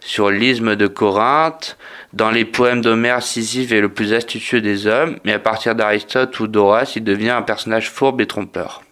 sur 0.00 0.30
l'isthme 0.30 0.76
de 0.76 0.86
Corinthe. 0.86 1.78
Dans 2.12 2.30
les 2.30 2.44
poèmes 2.44 2.82
d'Homère, 2.82 3.22
Sisyphe 3.22 3.72
est 3.72 3.80
le 3.80 3.88
plus 3.88 4.12
astucieux 4.12 4.60
des 4.60 4.86
hommes, 4.86 5.16
mais 5.24 5.32
à 5.32 5.38
partir 5.38 5.74
d'Aristote 5.74 6.38
ou 6.40 6.46
d'Horace, 6.46 6.96
il 6.96 7.04
devient 7.04 7.30
un 7.30 7.42
personnage 7.42 7.90
fourbe 7.90 8.20
et 8.20 8.26
trompeur. 8.26 8.82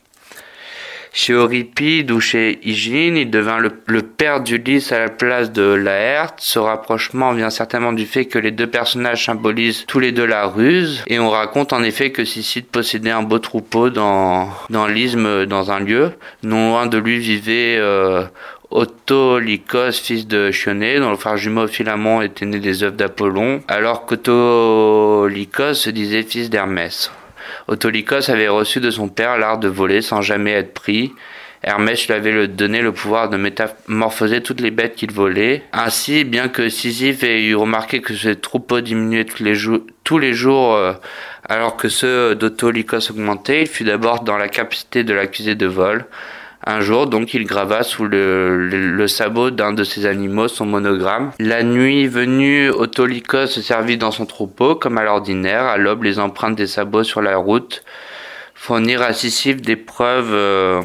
Chez 1.12 1.32
Euripide 1.32 2.12
ou 2.12 2.20
chez 2.20 2.60
Hygiène, 2.62 3.16
il 3.16 3.30
devint 3.30 3.58
le, 3.58 3.70
père 4.02 4.40
d'Ulysse 4.40 4.92
à 4.92 5.00
la 5.00 5.08
place 5.08 5.50
de 5.50 5.62
Laerte. 5.62 6.38
Ce 6.38 6.58
rapprochement 6.58 7.32
vient 7.32 7.50
certainement 7.50 7.92
du 7.92 8.06
fait 8.06 8.26
que 8.26 8.38
les 8.38 8.52
deux 8.52 8.68
personnages 8.68 9.24
symbolisent 9.24 9.84
tous 9.86 9.98
les 9.98 10.12
deux 10.12 10.26
la 10.26 10.46
ruse. 10.46 11.02
Et 11.08 11.18
on 11.18 11.28
raconte 11.28 11.72
en 11.72 11.82
effet 11.82 12.10
que 12.10 12.24
Sisyphe 12.24 12.66
possédait 12.66 13.10
un 13.10 13.22
beau 13.22 13.40
troupeau 13.40 13.90
dans, 13.90 14.50
dans 14.70 14.86
l'isthme, 14.86 15.46
dans 15.46 15.72
un 15.72 15.80
lieu. 15.80 16.12
Non 16.44 16.70
loin 16.70 16.86
de 16.86 16.98
lui 16.98 17.18
vivait 17.18 17.76
euh, 17.78 18.24
fils 19.92 20.26
de 20.26 20.50
Chioné, 20.50 21.00
dont 21.00 21.10
le 21.10 21.16
frère 21.16 21.36
jumeau 21.36 21.66
Philamon 21.66 22.22
était 22.22 22.46
né 22.46 22.60
des 22.60 22.84
œuvres 22.84 22.96
d'Apollon, 22.96 23.62
alors 23.66 24.06
qu'Autolycos 24.06 25.74
se 25.74 25.90
disait 25.90 26.22
fils 26.22 26.50
d'Hermès. 26.50 27.10
Autolycos 27.68 28.30
avait 28.30 28.48
reçu 28.48 28.80
de 28.80 28.90
son 28.90 29.08
père 29.08 29.38
l'art 29.38 29.58
de 29.58 29.68
voler 29.68 30.02
sans 30.02 30.22
jamais 30.22 30.52
être 30.52 30.74
pris. 30.74 31.12
Hermès 31.62 32.06
lui 32.06 32.14
avait 32.14 32.48
donné 32.48 32.80
le 32.80 32.92
pouvoir 32.92 33.28
de 33.28 33.36
métamorphoser 33.36 34.42
toutes 34.42 34.62
les 34.62 34.70
bêtes 34.70 34.94
qu'il 34.94 35.12
volait. 35.12 35.62
Ainsi, 35.72 36.24
bien 36.24 36.48
que 36.48 36.70
Sisyphe 36.70 37.22
ait 37.22 37.42
eu 37.42 37.54
remarqué 37.54 38.00
que 38.00 38.14
ses 38.14 38.36
troupeaux 38.36 38.80
diminuaient 38.80 39.26
tous 39.26 39.44
les, 40.18 40.32
jours, 40.32 40.74
euh, 40.74 40.94
alors 41.46 41.76
que 41.76 41.90
ceux 41.90 42.34
d'Autolycos 42.34 43.10
augmentaient, 43.10 43.62
il 43.62 43.68
fut 43.68 43.84
d'abord 43.84 44.22
dans 44.22 44.38
la 44.38 44.48
capacité 44.48 45.04
de 45.04 45.12
l'accuser 45.12 45.54
de 45.54 45.66
vol. 45.66 46.06
Un 46.66 46.80
jour, 46.82 47.06
donc, 47.06 47.32
il 47.32 47.44
grava 47.44 47.82
sous 47.82 48.04
le, 48.04 49.06
sabot 49.06 49.50
d'un 49.50 49.72
de 49.72 49.82
ses 49.82 50.04
animaux 50.04 50.46
son 50.46 50.66
monogramme. 50.66 51.30
La 51.38 51.62
nuit 51.62 52.06
venue, 52.06 52.68
Autolycos 52.68 53.46
se 53.46 53.62
servit 53.62 53.96
dans 53.96 54.10
son 54.10 54.26
troupeau, 54.26 54.74
comme 54.74 54.98
à 54.98 55.04
l'ordinaire, 55.04 55.64
à 55.64 55.78
l'aube 55.78 56.02
les 56.02 56.18
empreintes 56.18 56.56
des 56.56 56.66
sabots 56.66 57.04
sur 57.04 57.22
la 57.22 57.38
route, 57.38 57.82
fournir 58.54 59.00
à 59.00 59.14
Sisyphe 59.14 59.62
des 59.62 59.76
preuves 59.76 60.34
euh, 60.34 60.82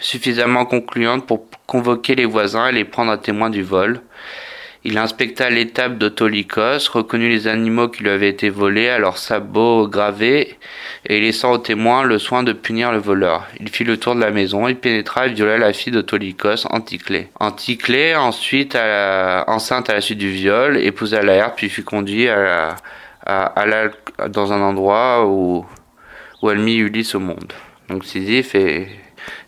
suffisamment 0.00 0.64
concluantes 0.66 1.26
pour 1.26 1.46
convoquer 1.66 2.14
les 2.14 2.24
voisins 2.24 2.68
et 2.68 2.72
les 2.72 2.84
prendre 2.84 3.10
à 3.10 3.18
témoin 3.18 3.50
du 3.50 3.62
vol. 3.62 4.00
Il 4.84 4.96
inspecta 4.96 5.50
l'étape 5.50 5.98
d'Autolycos, 5.98 6.88
reconnut 6.92 7.28
les 7.28 7.48
animaux 7.48 7.88
qui 7.88 8.04
lui 8.04 8.10
avaient 8.10 8.28
été 8.28 8.48
volés 8.48 8.88
à 8.88 8.98
leurs 8.98 9.18
sabots 9.18 9.88
gravés, 9.88 10.56
et 11.04 11.20
laissant 11.20 11.52
au 11.52 11.58
témoin 11.58 12.04
le 12.04 12.18
soin 12.18 12.42
de 12.42 12.52
punir 12.52 12.92
le 12.92 12.98
voleur. 12.98 13.46
Il 13.58 13.68
fit 13.68 13.84
le 13.84 13.96
tour 13.96 14.14
de 14.14 14.20
la 14.20 14.30
maison, 14.30 14.68
il 14.68 14.76
pénétra 14.76 15.26
et 15.26 15.32
viola 15.32 15.58
la 15.58 15.72
fille 15.72 15.92
d'Autolycos, 15.92 16.66
Anticlée. 16.70 17.28
Anticlée, 17.40 18.14
ensuite 18.14 18.76
enceinte 18.76 19.90
à 19.90 19.94
la 19.94 20.00
suite 20.00 20.18
du 20.18 20.30
viol, 20.30 20.76
épousa 20.78 21.22
Laerte, 21.22 21.56
puis 21.56 21.68
fut 21.68 21.82
conduit 21.82 22.28
à, 22.28 22.76
dans 24.28 24.52
un 24.52 24.60
endroit 24.60 25.26
où, 25.26 25.66
où 26.40 26.50
elle 26.50 26.58
mit 26.58 26.76
Ulysse 26.76 27.14
au 27.14 27.20
monde. 27.20 27.52
Donc 27.88 28.04
Sisyphe 28.04 28.54
est 28.54 28.88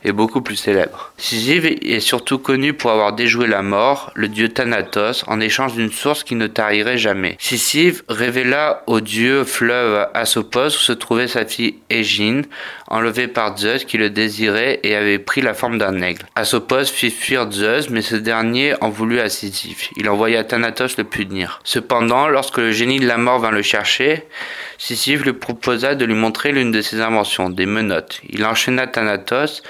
est 0.04 0.12
beaucoup 0.12 0.40
plus 0.40 0.56
célèbre. 0.56 1.12
Sisyphe 1.16 1.64
est 1.64 2.00
surtout 2.00 2.38
connu 2.38 2.72
pour 2.72 2.90
avoir 2.90 3.12
déjoué 3.12 3.46
la 3.46 3.62
mort, 3.62 4.10
le 4.14 4.28
dieu 4.28 4.48
Thanatos, 4.48 5.24
en 5.26 5.40
échange 5.40 5.74
d'une 5.74 5.92
source 5.92 6.24
qui 6.24 6.34
ne 6.34 6.46
tarirait 6.46 6.98
jamais. 6.98 7.36
Sisyphe 7.38 8.02
révéla 8.08 8.82
au 8.86 9.00
dieu 9.00 9.44
fleuve 9.44 10.08
Asopos 10.14 10.68
où 10.68 10.70
se 10.70 10.92
trouvait 10.92 11.28
sa 11.28 11.44
fille 11.44 11.76
Égine, 11.90 12.44
enlevée 12.88 13.28
par 13.28 13.56
Zeus 13.56 13.84
qui 13.84 13.98
le 13.98 14.10
désirait 14.10 14.80
et 14.82 14.94
avait 14.94 15.18
pris 15.18 15.40
la 15.40 15.54
forme 15.54 15.78
d'un 15.78 16.00
aigle. 16.02 16.26
Asopos 16.34 16.86
fit 16.86 17.10
fuir 17.10 17.50
Zeus, 17.50 17.90
mais 17.90 18.02
ce 18.02 18.16
dernier 18.16 18.74
en 18.80 18.90
voulut 18.90 19.20
à 19.20 19.28
Sisyphe. 19.28 19.90
Il 19.96 20.08
envoya 20.08 20.44
Thanatos 20.44 20.96
le 20.96 21.04
punir. 21.04 21.60
Cependant, 21.64 22.28
lorsque 22.28 22.58
le 22.58 22.72
génie 22.72 23.00
de 23.00 23.06
la 23.06 23.16
mort 23.16 23.40
vint 23.40 23.50
le 23.50 23.62
chercher, 23.62 24.24
Sisyphe 24.78 25.24
lui 25.24 25.34
proposa 25.34 25.94
de 25.94 26.04
lui 26.04 26.14
montrer 26.14 26.52
l'une 26.52 26.72
de 26.72 26.80
ses 26.80 27.00
inventions, 27.00 27.50
des 27.50 27.66
menottes. 27.66 28.20
Il 28.28 28.44
enchaîna 28.46 28.86
Thanatos, 28.86 29.62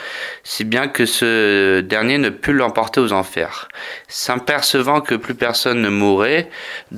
si 0.45 0.65
bien 0.65 0.89
que 0.89 1.07
ce 1.07 1.81
dernier 1.81 2.19
ne 2.19 2.31
put 2.31 2.53
l'emporter 2.53 3.01
aux 3.01 3.13
enfers. 3.13 3.69
S'apercevant 4.09 5.01
que 5.01 5.15
plus 5.15 5.35
personne 5.35 5.81
ne 5.81 5.89
mourrait, 5.89 6.49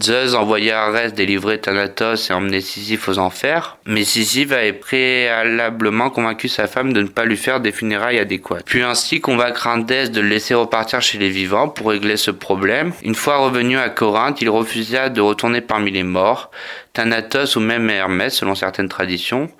Zeus 0.00 0.35
envoya 0.35 0.85
Arès 0.85 1.12
délivrer 1.12 1.58
Thanatos 1.58 2.30
et 2.30 2.32
emmener 2.32 2.61
Sisyphe 2.61 3.08
aux 3.08 3.18
enfers, 3.18 3.76
mais 3.87 4.04
Sisyphe 4.04 4.52
avait 4.52 4.72
préalablement 4.72 6.11
convaincu 6.11 6.48
sa 6.48 6.66
femme 6.66 6.92
de 6.92 7.02
ne 7.02 7.08
pas 7.08 7.24
lui 7.24 7.37
faire 7.37 7.61
des 7.61 7.72
funérailles 7.72 8.18
adéquates. 8.18 8.64
Puis 8.64 8.82
ainsi 8.82 9.20
convaincre 9.20 9.66
Indès 9.66 10.08
de 10.08 10.20
le 10.20 10.28
laisser 10.28 10.54
repartir 10.54 11.00
chez 11.02 11.18
les 11.18 11.28
vivants 11.28 11.68
pour 11.68 11.90
régler 11.90 12.16
ce 12.16 12.30
problème. 12.30 12.92
Une 13.02 13.14
fois 13.14 13.38
revenu 13.38 13.78
à 13.78 13.88
Corinthe, 13.88 14.40
il 14.40 14.50
refusa 14.50 15.08
de 15.08 15.20
retourner 15.20 15.61
parmi 15.61 15.90
les 15.90 16.02
morts. 16.02 16.50
Thanatos 16.92 17.57
ou 17.57 17.61
même 17.61 17.88
Hermès, 17.88 18.35
selon 18.35 18.55
certaines 18.55 18.88
traditions, 18.88 19.50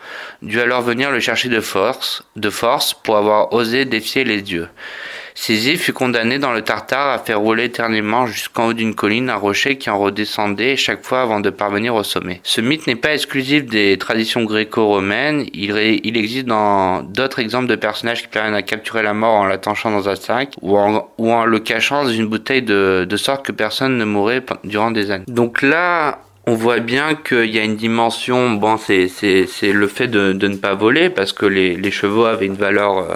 dut 0.43 0.61
alors 0.61 0.83
venir 0.83 1.11
le 1.11 1.21
chercher 1.21 1.49
de 1.49 1.61
force, 1.61 2.23
de 2.37 2.51
force 2.51 2.93
pour 2.93 3.17
avoir 3.17 3.53
osé 3.55 3.85
défier 3.85 4.25
les 4.25 4.43
dieux. 4.43 4.69
Sisyphe 5.35 5.83
fut 5.83 5.93
condamné 5.93 6.39
dans 6.39 6.53
le 6.53 6.63
Tartare 6.63 7.09
à 7.09 7.19
faire 7.19 7.41
rouler 7.41 7.65
éternellement 7.65 8.27
jusqu'en 8.27 8.67
haut 8.67 8.73
d'une 8.75 8.95
colline 8.95 9.31
un 9.31 9.37
rocher 9.37 9.79
qui 9.79 9.89
en 9.89 9.99
redescendait 9.99 10.77
chaque 10.77 11.05
fois 11.05 11.23
avant 11.23 11.41
de 11.41 11.49
parvenir 11.49 11.95
au 11.95 12.03
sommet. 12.03 12.41
Ce 12.43 12.61
mythe 12.61 12.87
n'est 12.87 12.97
pas 12.97 13.15
exclusif 13.15 13.65
des 13.65 13.97
traditions 13.99 14.45
gréco-romaines, 14.45 15.47
il, 15.55 16.17
existe 16.17 16.47
dans 16.47 17.03
d'autres 17.03 17.39
exemples 17.39 17.67
de 17.67 17.77
personnages 17.77 18.23
qui 18.23 18.29
parviennent 18.29 18.55
à 18.55 18.63
capturer 18.63 19.03
la 19.03 19.15
mort 19.15 19.37
en 19.37 19.47
l'attachant 19.47 19.91
dans 19.91 20.09
un 20.09 20.17
sac 20.17 20.51
ou 20.61 20.77
en, 20.77 21.09
ou 21.17 21.33
en 21.33 21.47
le 21.47 21.59
cachant 21.61 22.05
dans 22.05 22.11
une 22.11 22.27
bouteille 22.27 22.63
de, 22.63 23.07
de 23.09 23.17
sorte 23.17 23.45
que 23.45 23.53
personne 23.53 23.97
ne 23.97 24.05
mourrait 24.05 24.45
durant 24.65 24.91
des 24.91 25.11
années. 25.11 25.25
Donc 25.29 25.63
là, 25.63 26.21
on 26.47 26.55
voit 26.55 26.81
bien 26.81 27.15
qu'il 27.15 27.55
y 27.55 27.59
a 27.59 27.63
une 27.63 27.77
dimension, 27.77 28.51
bon, 28.53 28.77
c'est, 28.77 29.09
le 29.63 29.87
fait 29.87 30.09
de, 30.09 30.33
de, 30.33 30.49
ne 30.49 30.57
pas 30.57 30.75
voler, 30.75 31.09
parce 31.09 31.33
que 31.33 31.47
les, 31.47 31.77
les 31.77 31.91
chevaux 31.93 32.25
avaient 32.25 32.47
une 32.47 32.57
valeur 32.57 32.99
euh, 32.99 33.15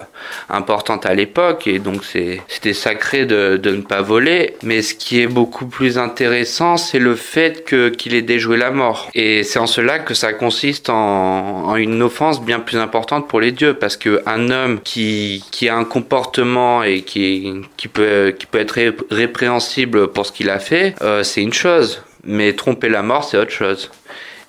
importante 0.49 1.07
à 1.07 1.15
l'époque, 1.15 1.67
et 1.67 1.81
donc 1.81 2.03
c'était 2.05 2.73
sacré 2.73 3.27
de, 3.27 3.57
de 3.57 3.71
ne 3.75 3.83
pas 3.83 4.01
voler. 4.01 4.55
Mais 4.63 4.81
ce 4.81 4.95
qui 4.95 5.21
est 5.21 5.27
beaucoup 5.27 5.67
plus 5.67 5.99
intéressant, 5.99 6.77
c'est 6.77 7.01
le 7.01 7.17
fait 7.17 7.65
qu'il 7.97 8.15
ait 8.15 8.23
déjoué 8.23 8.57
la 8.57 8.71
mort. 8.71 9.11
Et 9.15 9.43
c'est 9.43 9.59
en 9.59 9.67
cela 9.67 9.99
que 9.99 10.15
ça 10.15 10.33
consiste 10.33 10.89
en, 10.89 11.67
en 11.67 11.77
une 11.77 12.03
offense 12.03 12.41
bien 12.41 12.61
plus 12.61 12.79
importante 12.79 13.27
pour 13.29 13.41
les 13.41 13.51
dieux, 13.51 13.75
parce 13.75 13.97
qu'un 13.97 14.51
homme 14.51 14.81
qui, 14.85 15.45
qui 15.51 15.69
a 15.69 15.77
un 15.77 15.85
comportement 15.85 16.85
et 16.85 17.03
qui, 17.03 17.63
qui, 17.77 17.89
peut, 17.89 18.35
qui 18.39 18.47
peut 18.47 18.61
être 18.61 18.79
répréhensible 19.11 20.09
pour 20.13 20.27
ce 20.27 20.33
qu'il 20.33 20.49
a 20.49 20.61
fait, 20.61 20.95
euh, 21.03 21.25
c'est 21.25 21.43
une 21.43 21.53
chose 21.53 22.03
mais 22.27 22.53
tromper 22.55 22.89
la 22.89 23.03
mort, 23.03 23.25
c'est 23.25 23.39
autre 23.39 23.53
chose. 23.53 23.91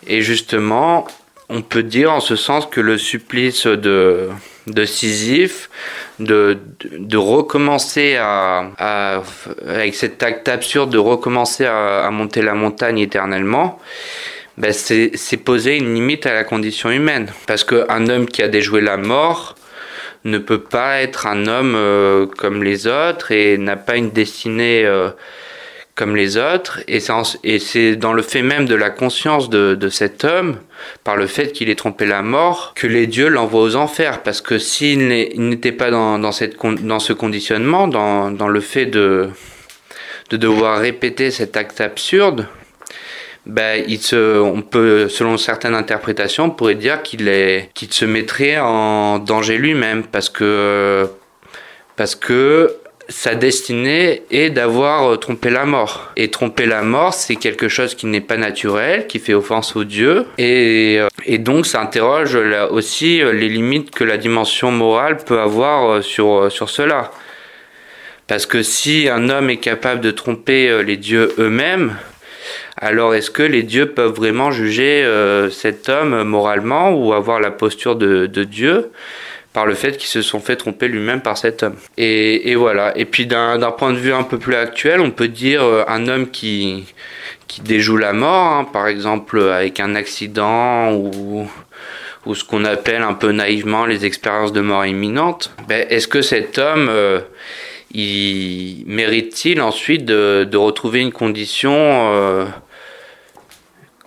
Et 0.06 0.22
justement, 0.22 1.08
on 1.50 1.62
peut 1.62 1.84
dire 1.84 2.12
en 2.12 2.20
ce 2.20 2.36
sens 2.36 2.66
que 2.66 2.82
le 2.82 2.98
supplice 2.98 3.68
de, 3.68 4.30
de 4.68 4.86
Sisyphe, 4.86 5.70
de, 6.20 6.58
de, 6.92 7.18
recommencer 7.18 8.18
à, 8.20 9.22
avec 9.68 9.96
cet 9.96 10.24
acte 10.24 10.50
absurde 10.50 10.90
de 10.90 10.98
recommencer 10.98 11.66
à, 11.66 12.06
à 12.06 12.12
monter 12.12 12.42
la 12.42 12.54
montagne 12.54 13.00
éternellement, 13.00 13.80
ben 14.58 14.74
c'est 14.74 15.38
poser 15.38 15.78
une 15.78 15.94
limite 15.94 16.26
à 16.26 16.34
la 16.34 16.44
condition 16.44 16.90
humaine. 16.90 17.28
Parce 17.46 17.64
qu'un 17.64 18.10
homme 18.10 18.26
qui 18.26 18.42
a 18.42 18.48
déjoué 18.48 18.82
la 18.82 18.98
mort 18.98 19.56
ne 20.26 20.40
peut 20.40 20.62
pas 20.62 21.02
être 21.02 21.28
un 21.28 21.48
homme 21.48 21.76
euh, 21.76 22.26
comme 22.26 22.64
les 22.64 22.88
autres 22.88 23.32
et 23.32 23.58
n'a 23.58 23.76
pas 23.76 23.96
une 23.96 24.10
destinée 24.10 24.84
euh, 24.86 25.10
comme 25.98 26.16
les 26.16 26.38
autres, 26.38 26.80
et 26.88 27.00
c'est 27.60 27.96
dans 27.96 28.14
le 28.14 28.22
fait 28.22 28.44
même 28.44 28.68
de 28.68 28.76
la 28.76 28.92
conscience 28.92 29.50
de, 29.50 29.90
cet 29.90 30.24
homme, 30.24 30.58
par 31.04 31.18
le 31.18 31.26
fait 31.26 31.52
qu'il 31.52 31.72
ait 31.72 31.76
trompé 31.76 32.06
la 32.06 32.22
mort, 32.22 32.74
que 32.76 32.86
les 32.86 33.08
dieux 33.08 33.30
l'envoient 33.30 33.64
aux 33.64 33.76
enfers, 33.76 34.22
parce 34.22 34.40
que 34.40 34.60
s'il 34.60 35.08
n'était 35.08 35.72
pas 35.72 35.90
dans, 35.90 36.32
ce 36.32 37.14
conditionnement, 37.14 37.88
dans, 37.88 38.48
le 38.48 38.60
fait 38.60 38.86
de, 38.86 39.30
de 40.30 40.38
devoir 40.38 40.80
répéter 40.80 41.32
cet 41.32 41.58
acte 41.58 41.82
absurde, 41.82 42.46
ben, 43.48 43.84
on 44.14 44.62
peut, 44.62 45.10
selon 45.10 45.38
certaines 45.38 45.74
interprétations, 45.74 46.46
on 46.46 46.52
pourrait 46.52 46.76
dire 46.76 47.02
qu'il 47.02 47.24
se 47.90 48.06
mettrait 48.06 48.60
en 48.60 49.18
danger 49.18 49.58
lui-même, 49.58 50.04
parce 50.04 50.30
que 50.30 51.10
sa 53.10 53.36
destinée 53.36 54.24
est 54.32 54.50
d'avoir 54.50 55.12
euh, 55.12 55.18
trompé 55.18 55.50
la 55.50 55.66
mort. 55.66 56.12
Et 56.16 56.30
tromper 56.30 56.66
la 56.66 56.82
mort, 56.82 57.14
c'est 57.14 57.36
quelque 57.36 57.70
chose 57.70 57.96
qui 57.96 58.06
n'est 58.06 58.22
pas 58.22 58.38
naturel, 58.38 59.08
qui 59.08 59.20
fait 59.20 59.34
offense 59.34 59.76
aux 59.76 59.84
dieux. 59.84 60.26
Et, 60.38 61.00
euh, 61.00 61.38
donc, 61.38 61.66
ça 61.66 61.82
interroge 61.82 62.36
là 62.36 62.72
aussi 62.72 63.22
euh, 63.22 63.32
les 63.32 63.50
limites 63.50 63.92
que 63.92 64.04
la 64.04 64.18
dimension 64.18 64.72
morale 64.72 65.18
peut 65.18 65.40
avoir 65.40 66.04
sur, 66.04 66.52
sur 66.52 66.70
cela. 66.70 67.12
Parce 68.28 68.46
que 68.46 68.62
si 68.62 69.08
un 69.08 69.30
homme 69.30 69.50
est 69.50 69.58
capable 69.58 70.02
de 70.02 70.12
tromper 70.12 70.84
les 70.84 70.98
dieux 70.98 71.34
eux-mêmes, 71.40 71.96
alors 72.76 73.16
est-ce 73.16 73.32
que 73.32 73.44
les 73.44 73.64
dieux 73.64 73.86
peuvent 73.86 74.14
vraiment 74.14 74.52
juger 74.52 75.10
cet 75.50 75.88
homme 75.88 76.24
moralement 76.24 76.92
ou 76.92 77.14
avoir 77.14 77.40
la 77.40 77.52
posture 77.52 77.96
de, 77.96 78.26
de 78.26 78.44
Dieu? 78.44 78.92
Par 79.58 79.66
le 79.66 79.74
fait 79.74 79.98
qu'ils 79.98 80.08
se 80.08 80.22
sont 80.22 80.40
fait 80.40 80.56
tromper 80.56 80.88
lui-même 80.88 81.20
par 81.20 81.36
cet 81.36 81.64
homme. 81.64 81.78
Et, 81.98 82.54
voilà. 82.54 82.96
Et 82.96 83.06
puis 83.06 83.26
d'un 83.26 83.58
point 83.72 83.92
de 83.92 83.98
vue 83.98 84.14
un 84.14 84.22
peu 84.22 84.38
plus 84.38 84.54
actuel, 84.54 85.02
on 85.02 85.10
peut 85.10 85.30
dire 85.30 85.64
euh, 85.64 85.84
un 85.88 86.08
homme 86.08 86.30
qui, 86.30 86.86
qui 87.48 87.62
déjoue 87.62 87.98
la 87.98 88.14
mort, 88.14 88.54
hein, 88.54 88.68
par 88.72 88.88
exemple 88.88 89.42
avec 89.42 89.80
un 89.80 89.96
accident 89.96 90.94
ou, 90.94 91.50
ou 92.28 92.36
ce 92.36 92.44
qu'on 92.44 92.66
appelle 92.66 93.02
un 93.02 93.16
peu 93.16 93.32
naïvement 93.32 93.88
les 93.88 94.06
expériences 94.06 94.54
de 94.54 94.62
mort 94.62 94.86
imminente. 94.86 95.52
Ben, 95.68 95.88
Est-ce 95.90 96.08
que 96.08 96.22
cet 96.22 96.60
homme... 96.60 96.88
Euh, 96.92 97.22
il 97.94 98.84
mérite-t-il 98.86 99.62
ensuite 99.62 100.04
de, 100.04 100.44
de, 100.44 100.58
retrouver 100.58 101.00
une 101.00 101.14
condition 101.14 101.72
euh, 101.74 102.46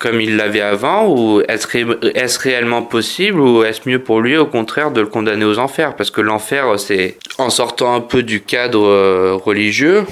comme 0.01 0.21
il 0.21 0.37
l'avait 0.37 0.63
avant 0.63 1.07
ou 1.07 1.43
est-ce 1.47 2.39
réellement 2.41 2.83
possible 2.83 3.39
ou 3.39 3.63
est-ce 3.63 3.89
mieux 3.89 4.03
pour 4.03 4.21
lui 4.21 4.37
au 4.37 4.47
contraire 4.47 4.91
de 4.91 5.03
le 5.03 5.07
condamner 5.07 5.45
aux 5.45 5.59
enfers? 5.59 5.95
Parce 5.95 6.11
que 6.11 6.23
l'enfer, 6.23 6.81
c'est 6.81 7.19
en 7.39 7.51
sortant 7.51 7.95
un 7.95 8.01
peu 8.01 8.23
du 8.23 8.41
cadre 8.41 8.87
euh, 8.87 9.35
religieux, 9.35 10.07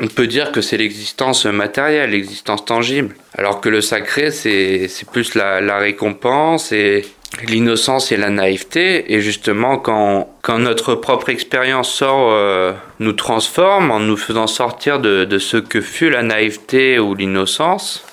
on 0.00 0.08
peut 0.08 0.26
dire 0.26 0.50
que 0.50 0.60
c'est 0.60 0.78
l'existence 0.78 1.44
matérielle, 1.44 2.10
l'existence 2.10 2.64
tangible. 2.64 3.14
Alors 3.36 3.60
que 3.60 3.68
le 3.68 3.80
sacré, 3.80 4.30
c'est 4.30 4.88
plus 5.12 5.34
la, 5.34 5.60
la 5.60 5.78
récompense 5.78 6.72
et 6.72 7.04
l'innocence 7.46 8.12
et 8.12 8.16
la 8.16 8.30
naïveté. 8.30 9.12
Et 9.12 9.20
justement, 9.20 9.76
quand, 9.76 10.58
notre 10.58 10.94
propre 10.94 11.28
expérience 11.28 11.92
sort, 11.92 12.30
euh, 12.32 12.72
nous 12.98 13.12
transforme 13.12 13.90
en 13.90 14.00
nous 14.00 14.16
faisant 14.16 14.46
sortir 14.46 15.00
de 15.00 15.38
ce 15.38 15.58
que 15.58 15.80
fut 15.80 16.10
la 16.10 16.22
naïveté 16.22 16.98
ou 16.98 17.14
l'innocence, 17.14 18.04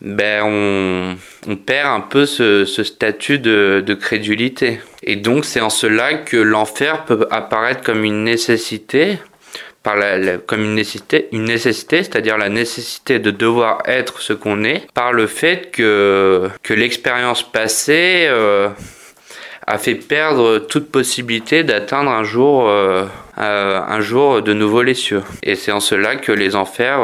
ben 0.00 1.16
on, 1.46 1.56
perd 1.56 1.88
un 1.88 2.00
peu 2.00 2.26
ce, 2.26 2.64
statut 2.64 3.38
de, 3.38 3.94
crédulité. 3.94 4.80
Et 5.02 5.16
donc 5.16 5.44
c'est 5.44 5.60
en 5.60 5.70
cela 5.70 6.14
que 6.14 6.36
l'enfer 6.36 7.04
peut 7.04 7.26
apparaître 7.30 7.82
comme 7.82 8.04
une 8.04 8.24
nécessité, 8.24 9.18
comme 10.46 10.62
une 10.62 10.74
nécessité, 10.74 11.28
une 11.32 11.56
c'est-à-dire 11.56 12.38
la 12.38 12.48
nécessité 12.48 13.18
de 13.18 13.30
devoir 13.30 13.82
être 13.86 14.20
ce 14.20 14.32
qu'on 14.32 14.64
est, 14.64 14.90
par 14.92 15.12
le 15.12 15.26
fait 15.26 15.70
que, 15.70 16.48
que 16.62 16.74
l'expérience 16.74 17.42
passée 17.42 18.26
euh, 18.28 18.68
a 19.66 19.78
fait 19.78 19.94
perdre 19.94 20.58
toute 20.58 20.90
possibilité 20.90 21.64
d'atteindre 21.64 22.10
un 22.10 22.24
jour, 22.24 22.68
euh, 22.68 23.04
euh, 23.38 23.80
un 23.86 24.00
jour 24.00 24.42
de 24.42 24.52
nouveau 24.52 24.82
les 24.82 24.94
cieux. 24.94 25.22
Et 25.42 25.54
c'est 25.54 25.72
en 25.72 25.80
cela 25.80 26.16
que 26.16 26.32
les 26.32 26.56
enfers 26.56 27.00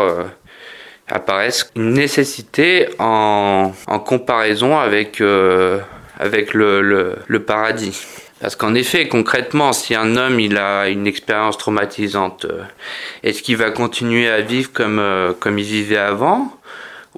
apparaissent 1.11 1.71
une 1.77 1.93
nécessité 1.93 2.89
en, 2.99 3.73
en 3.87 3.99
comparaison 3.99 4.79
avec, 4.79 5.21
euh, 5.21 5.79
avec 6.19 6.55
le, 6.55 7.17
le, 7.27 7.43
paradis. 7.43 8.07
Parce 8.41 8.57
qu'en 8.57 8.75
effet, 8.75 9.09
concrètement, 9.09 9.73
si 9.73 9.95
un 9.95 10.17
homme 10.17 10.41
il 10.41 10.57
a 10.57 10.89
une 10.89 11.07
expérience 11.07 11.59
traumatisante, 11.59 12.47
euh, 12.47 12.63
est-ce 13.23 13.43
qu'il 13.43 13.57
va 13.57 13.71
continuer 13.71 14.29
à 14.29 14.41
vivre 14.41 14.71
comme, 14.73 14.99
euh, 14.99 15.33
comme 15.39 15.59
il 15.59 15.65
vivait 15.65 15.97
avant? 15.97 16.57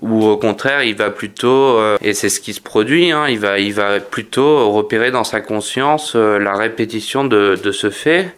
Ou 0.01 0.25
au 0.25 0.39
contraire 0.39 0.83
il 0.83 0.97
va 0.97 1.11
plutôt 1.11 1.79
et 2.01 2.15
c'est 2.15 2.31
ce 2.31 2.41
qui 2.41 2.55
se 2.55 2.63
produit 2.63 3.13
hein, 3.13 3.27
il 3.29 3.39
va 3.39 3.59
il 3.59 3.75
va 3.75 4.01
plutôt 4.01 4.71
repérer 4.73 5.11
dans 5.11 5.23
sa 5.23 5.43
conscience 5.43 6.15
la 6.17 6.55
répétition 6.55 7.25
de, 7.25 7.61
de 7.63 7.73
ce 7.73 7.91
fait 7.91 8.35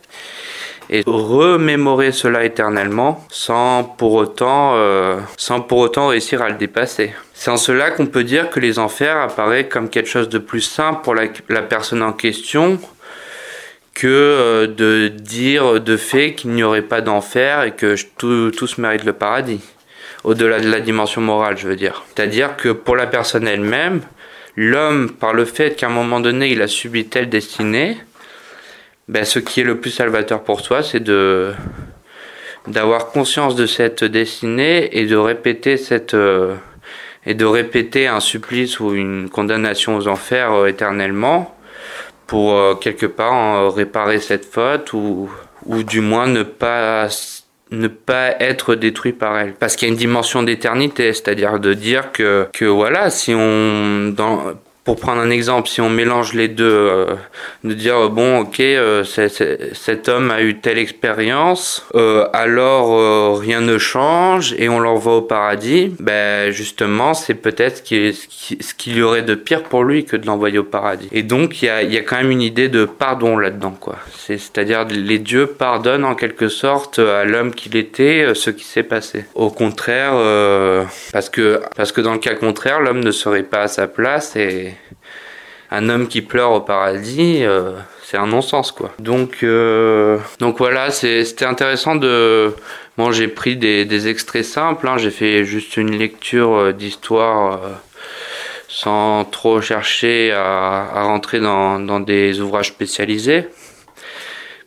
et 0.95 1.03
remémorer 1.07 2.13
cela 2.13 2.45
éternellement 2.45 3.27
sans 3.29 3.83
pour 3.83 4.13
autant 4.13 4.75
euh, 4.77 5.19
sans 5.37 5.61
pour 5.61 5.79
autant 5.79 6.09
réussir 6.09 6.41
à 6.41 6.49
le 6.49 6.55
dépasser. 6.55 7.13
C'est 7.33 7.51
en 7.51 7.57
cela 7.57 7.91
qu'on 7.91 8.07
peut 8.07 8.23
dire 8.23 8.49
que 8.49 8.61
les 8.61 8.79
enfers 8.79 9.17
apparaissent 9.17 9.67
comme 9.69 9.89
quelque 9.91 10.09
chose 10.09 10.29
de 10.29 10.39
plus 10.39 10.61
simple 10.61 11.01
pour 11.03 11.17
la, 11.17 11.63
personne 11.63 12.01
en 12.03 12.13
question 12.13 12.79
que 13.93 14.07
euh, 14.07 14.67
de 14.69 15.09
dire 15.09 15.81
de 15.81 15.97
fait 15.97 16.35
qu'il 16.35 16.51
n'y 16.51 16.63
aurait 16.63 16.83
pas 16.83 17.01
d'enfer 17.01 17.65
et 17.65 17.73
que 17.73 17.97
tous 18.17 18.79
méritent 18.79 19.05
le 19.05 19.13
paradis. 19.13 19.63
Au-delà 20.23 20.61
de 20.61 20.71
la 20.71 20.81
dimension 20.81 21.21
morale, 21.21 21.59
je 21.59 21.67
veux 21.69 21.77
dire. 21.77 22.05
C'est-à-dire 22.15 22.57
que 22.57 22.71
pour 22.71 22.97
la 22.97 23.07
personne 23.07 23.47
elle-même, 23.47 24.01
l'homme, 24.57 25.11
par 25.11 25.35
le 25.35 25.45
fait 25.45 25.75
qu'à 25.75 25.89
un 25.89 25.91
moment 25.91 26.21
donné 26.21 26.51
il 26.51 26.63
a 26.63 26.69
subi 26.69 27.05
telle 27.07 27.29
destinée, 27.29 27.99
ben, 29.09 29.25
ce 29.25 29.39
qui 29.39 29.61
est 29.61 29.65
le 29.65 29.79
plus 29.79 29.91
salvateur 29.91 30.43
pour 30.43 30.63
toi, 30.63 30.83
c'est 30.83 31.01
de 31.01 31.53
d'avoir 32.67 33.09
conscience 33.09 33.57
de 33.57 33.67
cette 33.67 34.05
destinée 34.05 34.99
et 34.99 35.05
de 35.05 35.17
répéter 35.17 35.77
cette 35.77 36.15
euh, 36.15 36.55
et 37.27 37.35
de 37.35 37.45
répéter 37.45 38.07
un 38.07 38.21
supplice 38.21 38.81
ou 38.81 38.95
une 38.95 39.29
condamnation 39.29 39.97
aux 39.97 40.09
enfers 40.09 40.53
euh, 40.53 40.67
éternellement 40.67 41.55
pour 42.27 42.57
euh, 42.57 42.75
quelque 42.75 43.05
part 43.05 43.75
réparer 43.75 44.21
cette 44.21 44.47
faute 44.47 44.95
ou 44.95 45.31
ou 45.67 45.83
du 45.83 46.01
moins 46.01 46.27
ne 46.27 46.43
pas 46.43 47.09
ne 47.71 47.89
pas 47.89 48.41
être 48.41 48.75
détruit 48.75 49.13
par 49.13 49.39
elle. 49.39 49.55
Parce 49.55 49.77
qu'il 49.77 49.89
y 49.89 49.91
a 49.91 49.93
une 49.93 49.99
dimension 49.99 50.43
d'éternité 50.43 51.13
c'est-à-dire 51.13 51.61
de 51.61 51.75
dire 51.75 52.13
que 52.13 52.49
que 52.55 52.65
voilà 52.65 53.11
si 53.11 53.35
on 53.35 54.09
dans 54.09 54.55
pour 54.85 54.97
prendre 54.97 55.23
un 55.23 55.31
exemple, 55.31 55.69
si 55.69 55.81
on 55.81 55.89
mélange 55.89 56.35
les 56.35 56.49
deux, 56.49 56.65
euh, 56.65 57.15
de 57.65 57.73
dire 57.73 58.11
bon, 58.11 58.41
ok, 58.41 58.61
euh, 58.61 59.03
cet 59.03 60.09
homme 60.11 60.31
a 60.31 60.43
eu 60.43 60.59
telle 60.59 60.77
expérience, 60.77 61.87
euh, 61.95 62.27
alors 62.35 63.41
rien 63.41 63.63
ne 63.63 63.79
change 63.79 64.55
et 64.59 64.69
on 64.69 64.79
l'envoie 64.79 65.17
au 65.17 65.23
paradis. 65.23 65.95
Ben 66.01 66.51
justement, 66.51 67.15
c'est 67.15 67.35
peut-être 67.35 67.79
ce 67.79 68.75
qu'il 68.75 68.97
y 68.97 69.03
aurait 69.03 69.23
de 69.23 69.35
pire 69.35 69.63
pour 69.63 69.85
lui 69.85 70.05
que 70.05 70.17
de 70.17 70.27
l'envoyer 70.27 70.59
au 70.59 70.65
paradis. 70.65 71.09
Et 71.13 71.23
donc 71.23 71.63
il 71.63 71.67
y 71.67 71.69
a, 71.71 71.83
y 71.83 71.97
a, 71.97 72.03
quand 72.03 72.17
même 72.17 72.31
une 72.31 72.43
idée 72.43 72.69
de 72.69 72.85
pardon 72.85 73.39
là-dedans, 73.39 73.77
quoi. 73.81 73.97
C'est-à-dire 74.27 74.85
les 74.91 75.19
dieux 75.19 75.47
pardonnent 75.47 76.05
en 76.05 76.15
quelque 76.15 76.49
sorte 76.49 76.99
à 76.99 77.25
l'homme 77.25 77.55
qu'il 77.55 77.77
était 77.77 78.35
ce 78.35 78.51
qui 78.51 78.65
s'est 78.65 78.83
passé. 78.83 79.25
Au 79.35 79.49
contraire, 79.49 80.13
parce 81.13 81.31
que 81.31 81.63
parce 81.75 81.93
que 81.93 82.03
dans 82.03 82.13
le 82.13 82.19
cas 82.19 82.35
contraire, 82.35 82.81
l'homme 82.81 83.03
ne 83.03 83.13
serait 83.13 83.43
pas 83.45 83.63
à 83.63 83.69
sa 83.69 83.87
place 83.87 84.37
et 84.37 84.74
un 85.75 85.89
homme 85.89 86.09
qui 86.09 86.23
pleure 86.23 86.53
au 86.53 86.61
paradis, 86.61 87.43
euh, 87.43 87.73
c'est 88.03 88.17
un 88.17 88.27
non-sens 88.27 88.71
quoi. 88.71 88.93
Donc, 88.99 89.39
euh, 89.43 90.19
donc 90.39 90.59
voilà, 90.59 90.91
c'était 90.91 91.45
intéressant 91.45 91.97
de. 91.97 92.55
Bon, 92.97 93.11
j'ai 93.11 93.27
pris 93.27 93.57
des, 93.57 94.09
extraits 94.09 94.45
simples, 94.45 94.87
hein. 94.87 94.99
j'ai 94.99 95.11
fait 95.11 95.45
juste 95.45 95.77
une 95.77 95.99
lecture 95.99 96.55
euh, 96.55 96.73
d'histoire 96.73 97.61
sans 98.69 99.25
trop 99.25 99.61
chercher 99.61 100.33
à, 100.33 101.03
rentrer 101.05 101.41
dans, 101.41 102.01
des 102.01 102.41
ouvrages 102.41 102.69
spécialisés. 102.69 103.49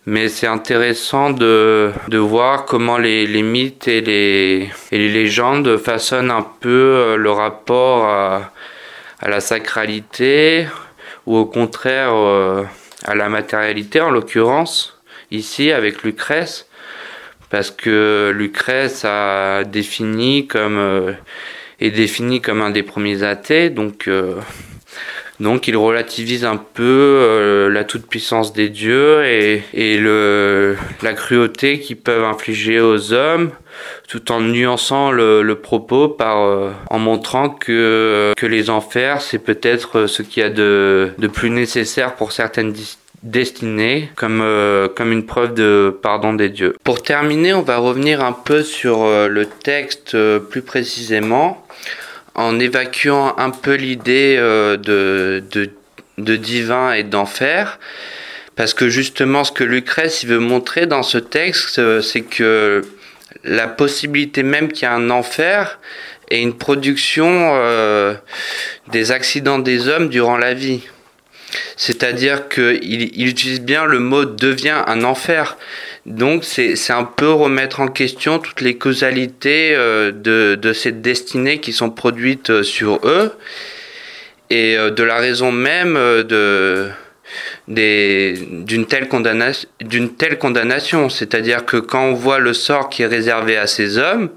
Mais 0.05 0.29
c'est 0.29 0.47
intéressant 0.47 1.31
de, 1.31 1.91
voir 2.13 2.63
comment 2.63 2.97
les, 2.97 3.27
mythes 3.43 3.89
et 3.89 3.99
les, 3.99 4.69
et 4.93 4.97
les 4.97 5.09
légendes 5.09 5.77
façonnent 5.77 6.31
un 6.31 6.47
peu 6.61 7.15
le 7.17 7.31
rapport 7.31 8.05
à 8.05 8.49
la 9.27 9.41
sacralité 9.41 10.67
ou 11.27 11.35
au 11.35 11.45
contraire 11.45 12.13
euh, 12.15 12.63
à 13.05 13.13
la 13.13 13.29
matérialité 13.29 14.01
en 14.01 14.09
l'occurrence 14.09 14.99
ici 15.29 15.71
avec 15.71 16.01
Lucrèce 16.01 16.67
parce 17.51 17.69
que 17.69 18.33
Lucrèce 18.33 19.03
euh, 19.05 19.61
est 19.61 19.65
défini 21.91 22.41
comme 22.41 22.61
un 22.61 22.69
des 22.71 22.83
premiers 22.83 23.21
athées 23.21 23.69
donc 23.69 24.07
euh, 24.07 24.35
il 25.67 25.77
relativise 25.77 26.45
un 26.45 26.55
peu 26.57 27.69
la 27.71 27.83
toute-puissance 27.83 28.53
des 28.53 28.69
dieux 28.69 29.23
et, 29.23 29.61
la 31.03 31.13
cruauté 31.13 31.79
qu'ils 31.79 31.97
peuvent 31.97 32.23
infliger 32.23 32.79
aux 32.79 33.13
hommes, 33.13 33.51
tout 34.07 34.31
en 34.31 34.41
nuançant 34.41 35.11
le, 35.11 35.55
propos 35.55 36.07
par 36.07 36.43
euh, 36.43 36.71
en 36.89 36.99
montrant 36.99 37.49
que, 37.49 38.33
que 38.37 38.45
les 38.45 38.69
enfers 38.69 39.21
c'est 39.21 39.39
peut-être 39.39 40.07
ce 40.07 40.21
qu'il 40.21 40.43
y 40.43 40.45
a 40.45 40.49
de, 40.49 41.11
de 41.17 41.27
plus 41.27 41.49
nécessaire 41.49 42.15
pour 42.15 42.31
certaines 42.31 42.73
destinées 43.23 44.09
comme, 44.15 44.41
euh, 44.41 44.87
comme 44.87 45.11
une 45.11 45.25
preuve 45.25 45.53
de 45.55 45.97
pardon 46.01 46.33
des 46.33 46.49
dieux. 46.49 46.75
Pour 46.83 47.01
terminer, 47.01 47.53
on 47.53 47.63
va 47.63 47.77
revenir 47.77 48.23
un 48.23 48.33
peu 48.33 48.61
sur 48.61 49.07
le 49.07 49.45
texte 49.45 50.15
plus 50.49 50.61
précisément 50.61 51.65
en 52.37 52.59
évacuant 52.59 53.33
un 53.37 53.49
peu 53.49 53.73
l'idée 53.73 54.37
euh, 54.37 54.77
de, 54.77 55.43
de, 56.17 56.35
divin 56.35 56.93
et 56.93 57.03
d'enfer. 57.03 57.79
Parce 58.55 58.73
que 58.73 58.89
justement, 58.89 59.43
ce 59.43 59.51
que 59.51 59.63
Lucrèce 59.63 60.23
veut 60.23 60.39
montrer 60.39 60.85
dans 60.85 61.03
ce 61.03 61.17
texte, 61.17 61.79
euh, 61.79 62.01
c'est 62.01 62.21
que 62.21 62.83
la 63.47 63.67
possibilité 63.67 64.43
même 64.43 64.71
qu'il 64.71 64.88
y 64.88 64.91
ait 64.91 64.93
un 64.93 65.10
enfer 65.10 65.79
est 66.29 66.41
une 66.41 66.57
production 66.57 67.53
euh, 67.55 68.13
des 68.91 69.12
accidents 69.12 69.60
des 69.60 69.88
hommes 69.88 70.10
durant 70.10 70.38
la 70.38 70.53
vie. 70.53 70.81
C'est-à-dire 71.77 72.49
qu'il 72.49 72.83
il 72.83 73.27
utilise 73.27 73.62
bien 73.62 73.86
le 73.86 73.99
mot 73.99 74.25
devient 74.25 74.83
un 74.86 75.03
enfer. 75.03 75.57
Donc 76.05 76.43
c'est 76.43 76.91
un 76.91 77.05
peu 77.05 77.31
remettre 77.31 77.79
en 77.79 77.88
question 77.88 78.39
toutes 78.39 78.62
les 78.62 78.77
causalités 78.77 79.73
euh, 79.73 80.12
de, 80.12 80.73
cette 80.73 81.01
destinée 81.01 81.60
qui 81.60 81.71
sont 81.71 81.89
produites 81.89 82.49
euh, 82.49 82.63
sur 82.63 82.99
eux 83.05 83.33
et 84.49 84.77
de 84.77 85.03
la 85.03 85.17
raison 85.17 85.51
même 85.51 85.95
de 85.95 86.89
d'une 87.67 88.85
telle 88.85 89.07
telle 90.17 90.37
condamnation 90.37 91.09
c'est-à-dire 91.09 91.65
que 91.65 91.77
quand 91.77 92.03
on 92.03 92.13
voit 92.13 92.39
le 92.39 92.53
sort 92.53 92.89
qui 92.89 93.03
est 93.03 93.07
réservé 93.07 93.57
à 93.57 93.67
ces 93.67 93.97
hommes 93.97 94.29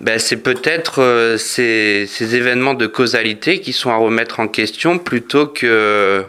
ben 0.00 0.18
c'est 0.18 0.36
peut-être 0.36 1.36
ces, 1.38 2.06
ces 2.08 2.36
événements 2.36 2.74
de 2.74 2.86
causalité 2.86 3.60
qui 3.60 3.72
sont 3.72 3.90
à 3.90 3.96
remettre 3.96 4.40
en 4.40 4.48
question 4.48 4.98
plutôt 4.98 5.46
que 5.46 6.24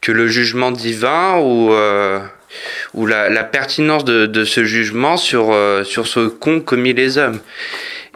que 0.00 0.12
le 0.12 0.28
jugement 0.28 0.70
divin 0.70 1.38
ou 1.38 1.72
ou 2.94 3.06
la, 3.06 3.28
la 3.28 3.44
pertinence 3.44 4.04
de, 4.04 4.26
de, 4.26 4.44
ce 4.44 4.64
jugement 4.64 5.16
sur, 5.16 5.52
euh, 5.52 5.84
sur 5.84 6.06
ce 6.06 6.28
qu'ont 6.28 6.60
commis 6.60 6.92
les 6.92 7.18
hommes. 7.18 7.40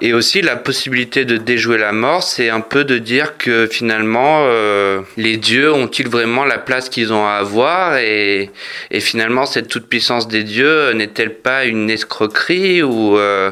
Et 0.00 0.12
aussi 0.12 0.42
la 0.42 0.54
possibilité 0.54 1.24
de 1.24 1.37
déjouer 1.37 1.76
la 1.76 1.92
mort, 1.92 2.22
c'est 2.22 2.50
un 2.50 2.61
peu 2.61 2.84
de 2.84 2.98
dire 2.98 3.37
que 3.37 3.66
finalement 3.66 4.44
euh, 4.46 5.00
les 5.16 5.37
dieux 5.37 5.72
ont-ils 5.72 6.08
vraiment 6.08 6.44
la 6.44 6.58
place 6.58 6.88
qu'ils 6.88 7.12
ont 7.12 7.26
à 7.26 7.32
avoir 7.32 7.96
et, 7.96 8.50
et 8.92 9.00
finalement 9.00 9.44
cette 9.44 9.66
toute 9.66 9.88
puissance 9.88 10.28
des 10.28 10.44
dieux 10.44 10.92
n'est-elle 10.92 11.34
pas 11.34 11.64
une 11.64 11.90
escroquerie 11.90 12.84
ou 12.84 13.18
euh, 13.18 13.50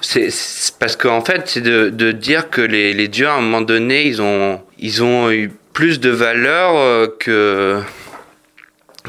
c'est 0.00 0.30
parce 0.78 0.94
qu'en 0.94 1.24
fait 1.24 1.42
c'est 1.46 1.62
de, 1.62 1.90
de 1.90 2.12
dire 2.12 2.48
que 2.48 2.60
les, 2.60 2.92
les 2.92 3.08
dieux 3.08 3.26
à 3.26 3.34
un 3.34 3.40
moment 3.40 3.60
donné 3.60 4.06
ils 4.06 4.22
ont 4.22 4.60
ils 4.78 5.02
ont 5.02 5.32
eu 5.32 5.50
plus 5.72 5.98
de 5.98 6.10
valeur 6.10 6.76
euh, 6.76 7.08
que 7.18 7.80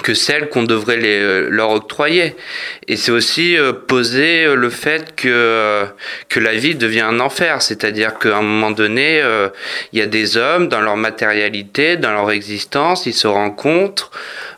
que 0.02 0.14
celles 0.14 0.50
qu'on 0.50 0.64
devrait 0.64 0.98
les, 0.98 1.20
euh, 1.20 1.48
leur 1.50 1.72
octroyer. 1.72 2.36
Et 2.88 2.96
c'est 2.96 3.12
aussi 3.12 3.58
euh, 3.58 3.74
poser 3.74 4.46
euh, 4.46 4.56
le 4.56 4.70
fait 4.70 5.16
que, 5.16 5.86
que 6.30 6.40
la 6.40 6.54
vie 6.54 6.76
devient 6.76 7.02
un 7.02 7.20
enfer, 7.20 7.62
c'est-à-dire 7.62 8.18
qu'à 8.18 8.38
un 8.38 8.42
moment 8.42 8.72
donné, 8.72 9.22
il 9.94 10.00
y 10.00 10.02
a 10.02 10.06
des 10.06 10.38
hommes 10.38 10.68
dans 10.68 10.82
leur 10.82 10.98
matérialité, 10.98 11.98
dans 11.98 12.12
leur 12.12 12.32
existence, 12.32 13.06
ils 13.06 13.14
se 13.14 13.28
rencontrent, 13.28 14.12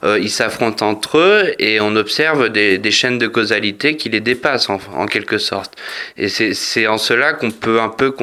ils 0.03 0.29
s'affrontent 0.29 0.87
entre 0.87 1.17
eux 1.17 1.53
et 1.59 1.79
on 1.81 1.95
observe 1.95 2.49
des, 2.49 2.77
des, 2.77 2.91
chaînes 2.91 3.17
de 3.17 3.27
causalité 3.27 3.95
qui 3.95 4.09
les 4.09 4.19
dépassent 4.19 4.69
en, 4.69 4.79
en 4.95 5.05
quelque 5.05 5.37
sorte. 5.37 5.73
Et 6.17 6.29
c'est 6.29 6.87
en 6.87 6.97
cela 6.97 7.33
qu'on 7.33 7.51
peut 7.51 7.79
un 7.79 7.89
peu 7.89 8.13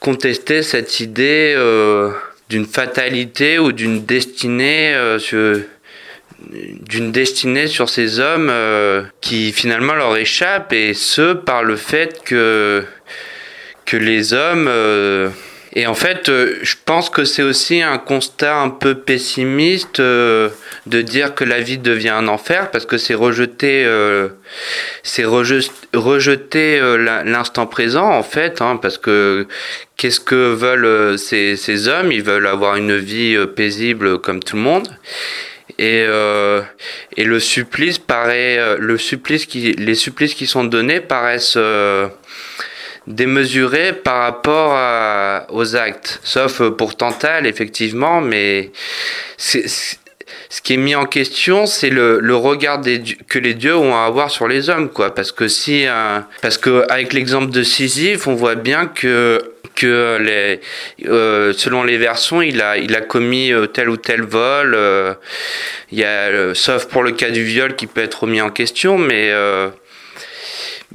contester 0.00 0.62
cette 0.62 1.00
idée 1.00 1.56
d'une 2.48 2.66
fatalité 2.66 3.58
ou 3.58 3.72
d'une 3.72 4.04
destinée 4.04 4.96
sur 5.18 5.58
d'une 6.50 7.12
destinée 7.12 7.66
sur 7.66 7.88
ces 7.88 8.20
hommes 8.20 8.48
euh, 8.50 9.02
qui 9.20 9.52
finalement 9.52 9.94
leur 9.94 10.16
échappent 10.16 10.72
et 10.72 10.94
ce 10.94 11.32
par 11.32 11.62
le 11.62 11.76
fait 11.76 12.22
que 12.24 12.84
que 13.84 13.96
les 13.96 14.32
hommes 14.32 14.66
euh, 14.68 15.28
Et 15.76 15.86
en 15.86 15.94
fait, 15.94 16.28
euh, 16.28 16.58
je 16.62 16.76
pense 16.86 17.10
que 17.10 17.24
c'est 17.24 17.42
aussi 17.42 17.82
un 17.82 17.98
constat 17.98 18.56
un 18.56 18.70
peu 18.70 18.94
pessimiste 18.94 20.00
de 20.00 20.50
dire 20.86 21.34
que 21.34 21.44
la 21.44 21.60
vie 21.60 21.78
devient 21.78 22.10
un 22.10 22.28
enfer 22.28 22.70
parce 22.70 22.86
que 22.86 22.96
c'est 22.96 23.14
rejeter, 23.14 23.86
c'est 25.02 25.24
rejeter 25.24 26.80
l'instant 27.24 27.66
présent 27.66 28.08
en 28.08 28.22
fait, 28.22 28.62
hein, 28.62 28.78
parce 28.80 28.98
que 28.98 29.46
qu'est-ce 29.96 30.20
que 30.20 30.54
veulent 30.54 31.18
ces, 31.18 31.56
ces, 31.56 31.88
hommes? 31.88 32.12
Ils 32.12 32.22
veulent 32.22 32.46
avoir 32.46 32.76
une 32.76 32.96
vie 32.96 33.36
paisible 33.56 34.18
comme 34.20 34.40
tout 34.40 34.56
le 34.56 34.62
monde. 34.62 34.88
Et, 35.78 36.06
et 37.16 37.24
le 37.24 37.40
supplice 37.40 37.98
paraît, 37.98 38.76
le 38.78 38.96
supplice 38.98 39.46
qui, 39.46 39.72
les 39.72 39.94
supplices 39.94 40.34
qui 40.34 40.46
sont 40.46 40.64
donnés 40.64 41.00
paraissent 41.00 41.58
démesuré 43.06 43.92
par 43.92 44.22
rapport 44.22 44.78
aux 45.50 45.76
actes. 45.76 46.20
Sauf 46.22 46.62
pour 46.70 46.96
Tantal, 46.96 47.46
effectivement, 47.46 48.20
mais 48.20 48.70
ce 49.36 50.62
qui 50.62 50.74
est 50.74 50.78
mis 50.78 50.94
en 50.94 51.06
question, 51.06 51.66
c'est 51.66 51.90
le, 51.90 52.20
le 52.20 52.36
regard 52.36 52.80
que 53.28 53.38
les 53.40 53.54
dieux 53.54 53.76
ont 53.76 53.96
à 53.96 54.04
avoir 54.04 54.30
sur 54.30 54.46
les 54.46 54.70
hommes, 54.70 54.88
quoi. 54.88 55.14
Parce 55.14 55.32
que 55.32 55.48
si, 55.48 55.86
parce 56.40 56.56
que 56.56 56.84
avec 56.88 57.12
l'exemple 57.12 57.50
de 57.50 57.62
Sisyphe, 57.64 58.28
on 58.28 58.34
voit 58.34 58.54
bien 58.54 58.86
que 58.86 59.53
que 59.74 60.18
les, 60.20 60.60
euh, 61.08 61.52
selon 61.52 61.82
les 61.84 61.98
versions, 61.98 62.42
il 62.42 62.60
a, 62.60 62.76
il 62.76 62.94
a 62.94 63.00
commis 63.00 63.52
euh, 63.52 63.66
tel 63.66 63.88
ou 63.88 63.96
tel 63.96 64.22
vol. 64.22 64.74
Euh, 64.74 65.14
il 65.90 65.98
y 65.98 66.04
a, 66.04 66.54
sauf 66.54 66.86
pour 66.86 67.02
le 67.02 67.12
cas 67.12 67.30
du 67.30 67.44
viol 67.44 67.76
qui 67.76 67.86
peut 67.86 68.02
être 68.02 68.22
remis 68.22 68.40
en 68.40 68.50
question, 68.50 68.98
mais 68.98 69.32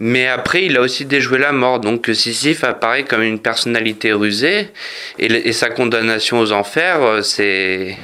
mais 0.01 0.27
après, 0.27 0.63
il 0.63 0.77
a 0.77 0.81
aussi 0.81 1.03
déjoué 1.03 1.39
la 1.39 1.51
mort. 1.51 1.81
Donc 1.81 2.09
Sisyphe 2.13 2.63
apparaît 2.63 3.03
comme 3.03 3.21
une 3.21 3.39
personnalité 3.39 4.13
rusée. 4.13 4.69
Et, 5.17 5.51
sa 5.51 5.69
condamnation 5.69 6.39
aux 6.39 6.51
enfers, 6.51 7.23
c'est... 7.23 7.97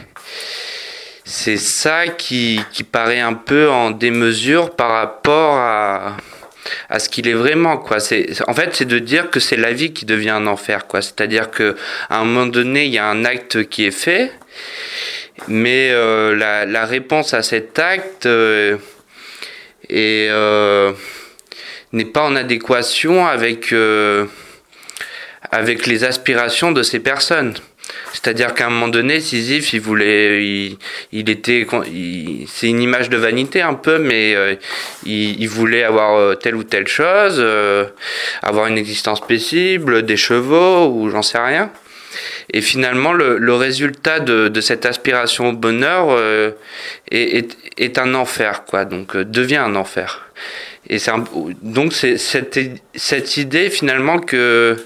C'est 1.28 1.58
ça 1.58 2.06
qui, 2.08 2.62
qui 2.72 2.84
paraît 2.84 3.20
un 3.20 3.34
peu 3.34 3.68
en 3.68 3.90
démesure 3.90 4.76
par 4.76 4.92
rapport 4.92 5.56
à, 5.56 6.18
à 6.90 7.00
ce 7.00 7.10
qu'il 7.10 7.28
est 7.28 7.34
vraiment 7.34 7.78
quoi 7.78 8.00
c'est 8.00 8.28
en 8.48 8.54
fait 8.54 8.76
c'est 8.76 8.86
de 8.86 9.00
dire 9.00 9.30
que 9.30 9.40
c'est 9.40 9.58
la 9.58 9.74
vie 9.74 9.94
qui 9.94 10.06
devient 10.06 10.32
un 10.32 10.48
enfer 10.48 10.88
quoi 10.88 11.02
c'est-à-dire 11.02 11.52
que 11.52 11.76
à 12.10 12.20
un 12.20 12.26
moment 12.26 12.48
donné 12.48 12.86
il 12.86 12.92
y 12.92 12.98
a 12.98 13.06
un 13.06 13.26
acte 13.26 13.68
qui 13.70 13.86
est 13.86 13.92
fait 13.92 14.32
mais 15.48 15.90
euh, 15.92 16.36
la, 16.36 16.86
réponse 16.86 17.34
à 17.34 17.44
cet 17.44 17.78
acte 17.78 18.26
euh, 18.26 18.78
est 19.90 20.30
n'est 21.96 22.06
pas 22.06 22.24
en 22.24 22.36
adéquation 22.36 23.26
avec, 23.26 23.72
euh, 23.72 24.26
avec 25.52 25.88
les 25.88 26.04
aspirations 26.04 26.72
de 26.72 26.84
ces 26.84 27.00
personnes. 27.00 27.54
C'est-à-dire 28.16 28.54
qu'à 28.54 28.68
un 28.68 28.70
moment 28.70 28.88
donné, 28.88 29.20
Sisyphe, 29.20 29.74
il 29.74 29.82
voulait, 29.82 30.42
il, 31.12 31.30
était, 31.30 31.68
c'est 32.48 32.68
une 32.70 32.82
image 32.82 33.10
de 33.10 33.18
vanité 33.18 33.62
un 33.62 33.74
peu, 33.74 33.98
mais 33.98 34.34
euh, 34.36 34.56
il, 35.06 35.48
voulait 35.50 35.84
avoir 35.84 36.16
euh, 36.16 36.34
telle 36.36 36.56
ou 36.56 36.64
telle 36.64 36.88
chose, 36.88 37.46
avoir 38.42 38.68
une 38.68 38.78
existence 38.78 39.20
paisible, 39.20 40.04
des 40.04 40.16
chevaux 40.16 40.88
ou 40.88 41.10
j'en 41.10 41.22
sais 41.22 41.40
rien. 41.40 41.72
Et 42.54 42.62
finalement, 42.62 43.12
le, 43.12 43.54
résultat 43.54 44.22
de, 44.22 44.62
cette 44.62 44.86
aspiration 44.86 45.50
au 45.50 45.54
bonheur 45.54 46.18
est, 47.12 48.00
un 48.00 48.14
enfer, 48.14 48.64
quoi. 48.66 48.86
Donc, 48.86 49.18
devient 49.18 49.58
un 49.58 49.76
enfer. 49.76 50.26
Et 50.90 50.98
donc 51.64 51.94
c'est 51.94 52.18
cette 52.18 53.38
idée 53.38 53.70
finalement 53.72 54.20
que 54.20 54.78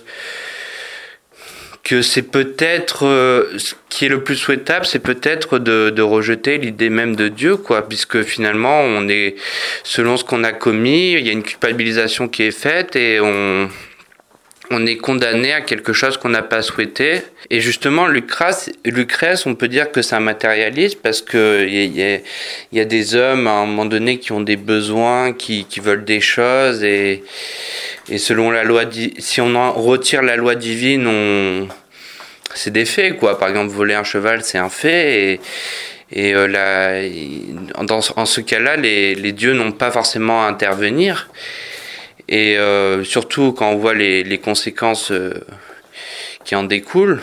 que 1.89 2.03
c'est 2.03 2.21
peut-être 2.21 3.07
euh, 3.07 3.57
ce 3.57 3.73
qui 3.89 4.05
est 4.05 4.09
le 4.09 4.23
plus 4.23 4.35
souhaitable, 4.35 4.85
c'est 4.85 4.99
peut-être 4.99 5.57
de, 5.57 5.89
de, 5.89 6.01
rejeter 6.03 6.59
l'idée 6.59 6.91
même 6.91 7.15
de 7.15 7.29
Dieu, 7.29 7.57
quoi, 7.57 7.89
puisque 7.89 8.21
finalement 8.21 8.81
on 8.81 9.09
est 9.09 9.35
selon 9.83 10.15
ce 10.15 10.23
qu'on 10.23 10.43
a 10.43 10.51
commis, 10.51 11.13
il 11.13 11.25
y 11.25 11.29
a 11.29 11.31
une 11.31 11.41
culpabilisation 11.41 12.27
qui 12.27 12.43
est 12.43 12.51
faite 12.51 12.95
et 12.95 13.19
on 13.19 13.69
on 14.71 14.85
est 14.85 14.97
condamné 14.97 15.51
à 15.53 15.61
quelque 15.61 15.93
chose 15.93 16.17
qu'on 16.17 16.29
n'a 16.29 16.43
pas 16.43 16.61
souhaité. 16.61 17.21
Et 17.49 17.59
justement, 17.59 18.07
Lucrèce, 18.07 18.69
on 19.45 19.55
peut 19.55 19.67
dire 19.67 19.91
que 19.91 20.01
c'est 20.01 20.15
un 20.15 20.19
matérialiste 20.19 21.01
parce 21.01 21.21
que 21.21 21.65
il 21.67 21.97
y, 22.71 22.79
a, 22.79 22.85
des 22.85 23.15
hommes 23.15 23.47
à 23.47 23.51
un 23.51 23.65
moment 23.65 23.85
donné 23.85 24.19
qui 24.19 24.31
ont 24.31 24.41
des 24.41 24.57
besoins, 24.57 25.33
qui, 25.33 25.65
veulent 25.81 26.05
des 26.05 26.21
choses 26.21 26.83
et, 26.83 27.23
selon 28.17 28.51
la 28.51 28.63
loi, 28.63 28.83
si 29.17 29.41
on 29.41 29.55
en 29.55 29.71
retire 29.73 30.21
la 30.21 30.35
loi 30.35 30.55
divine, 30.55 31.67
c'est 32.53 32.71
des 32.71 32.85
faits 32.85 33.17
quoi. 33.17 33.39
Par 33.39 33.49
exemple, 33.49 33.71
voler 33.71 33.95
un 33.95 34.03
cheval, 34.03 34.43
c'est 34.43 34.59
un 34.59 34.69
fait 34.69 35.39
et 36.11 36.33
euh, 36.33 36.47
là, 36.47 37.07
dans, 37.83 37.99
en 38.15 38.25
ce 38.25 38.41
cas-là, 38.41 38.75
les 38.77 39.31
dieux 39.31 39.53
n'ont 39.53 39.71
pas 39.71 39.91
forcément 39.91 40.43
à 40.43 40.47
intervenir. 40.47 41.29
Et 42.31 42.59
euh, 42.59 43.03
surtout 43.03 43.53
quand 43.53 43.71
on 43.71 43.77
voit 43.77 43.95
les, 43.95 44.37
conséquences 44.37 45.11
euh, 45.11 45.33
qui 46.45 46.55
en 46.55 46.63
découlent. 46.63 47.21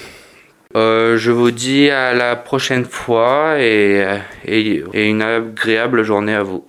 Euh, 0.74 1.16
je 1.16 1.30
vous 1.30 1.52
dis 1.52 1.88
à 1.90 2.12
la 2.12 2.34
prochaine 2.34 2.84
fois 2.84 3.54
et, 3.60 4.04
et 4.44 5.08
une 5.08 5.22
agréable 5.22 6.02
journée 6.02 6.34
à 6.34 6.42
vous. 6.42 6.64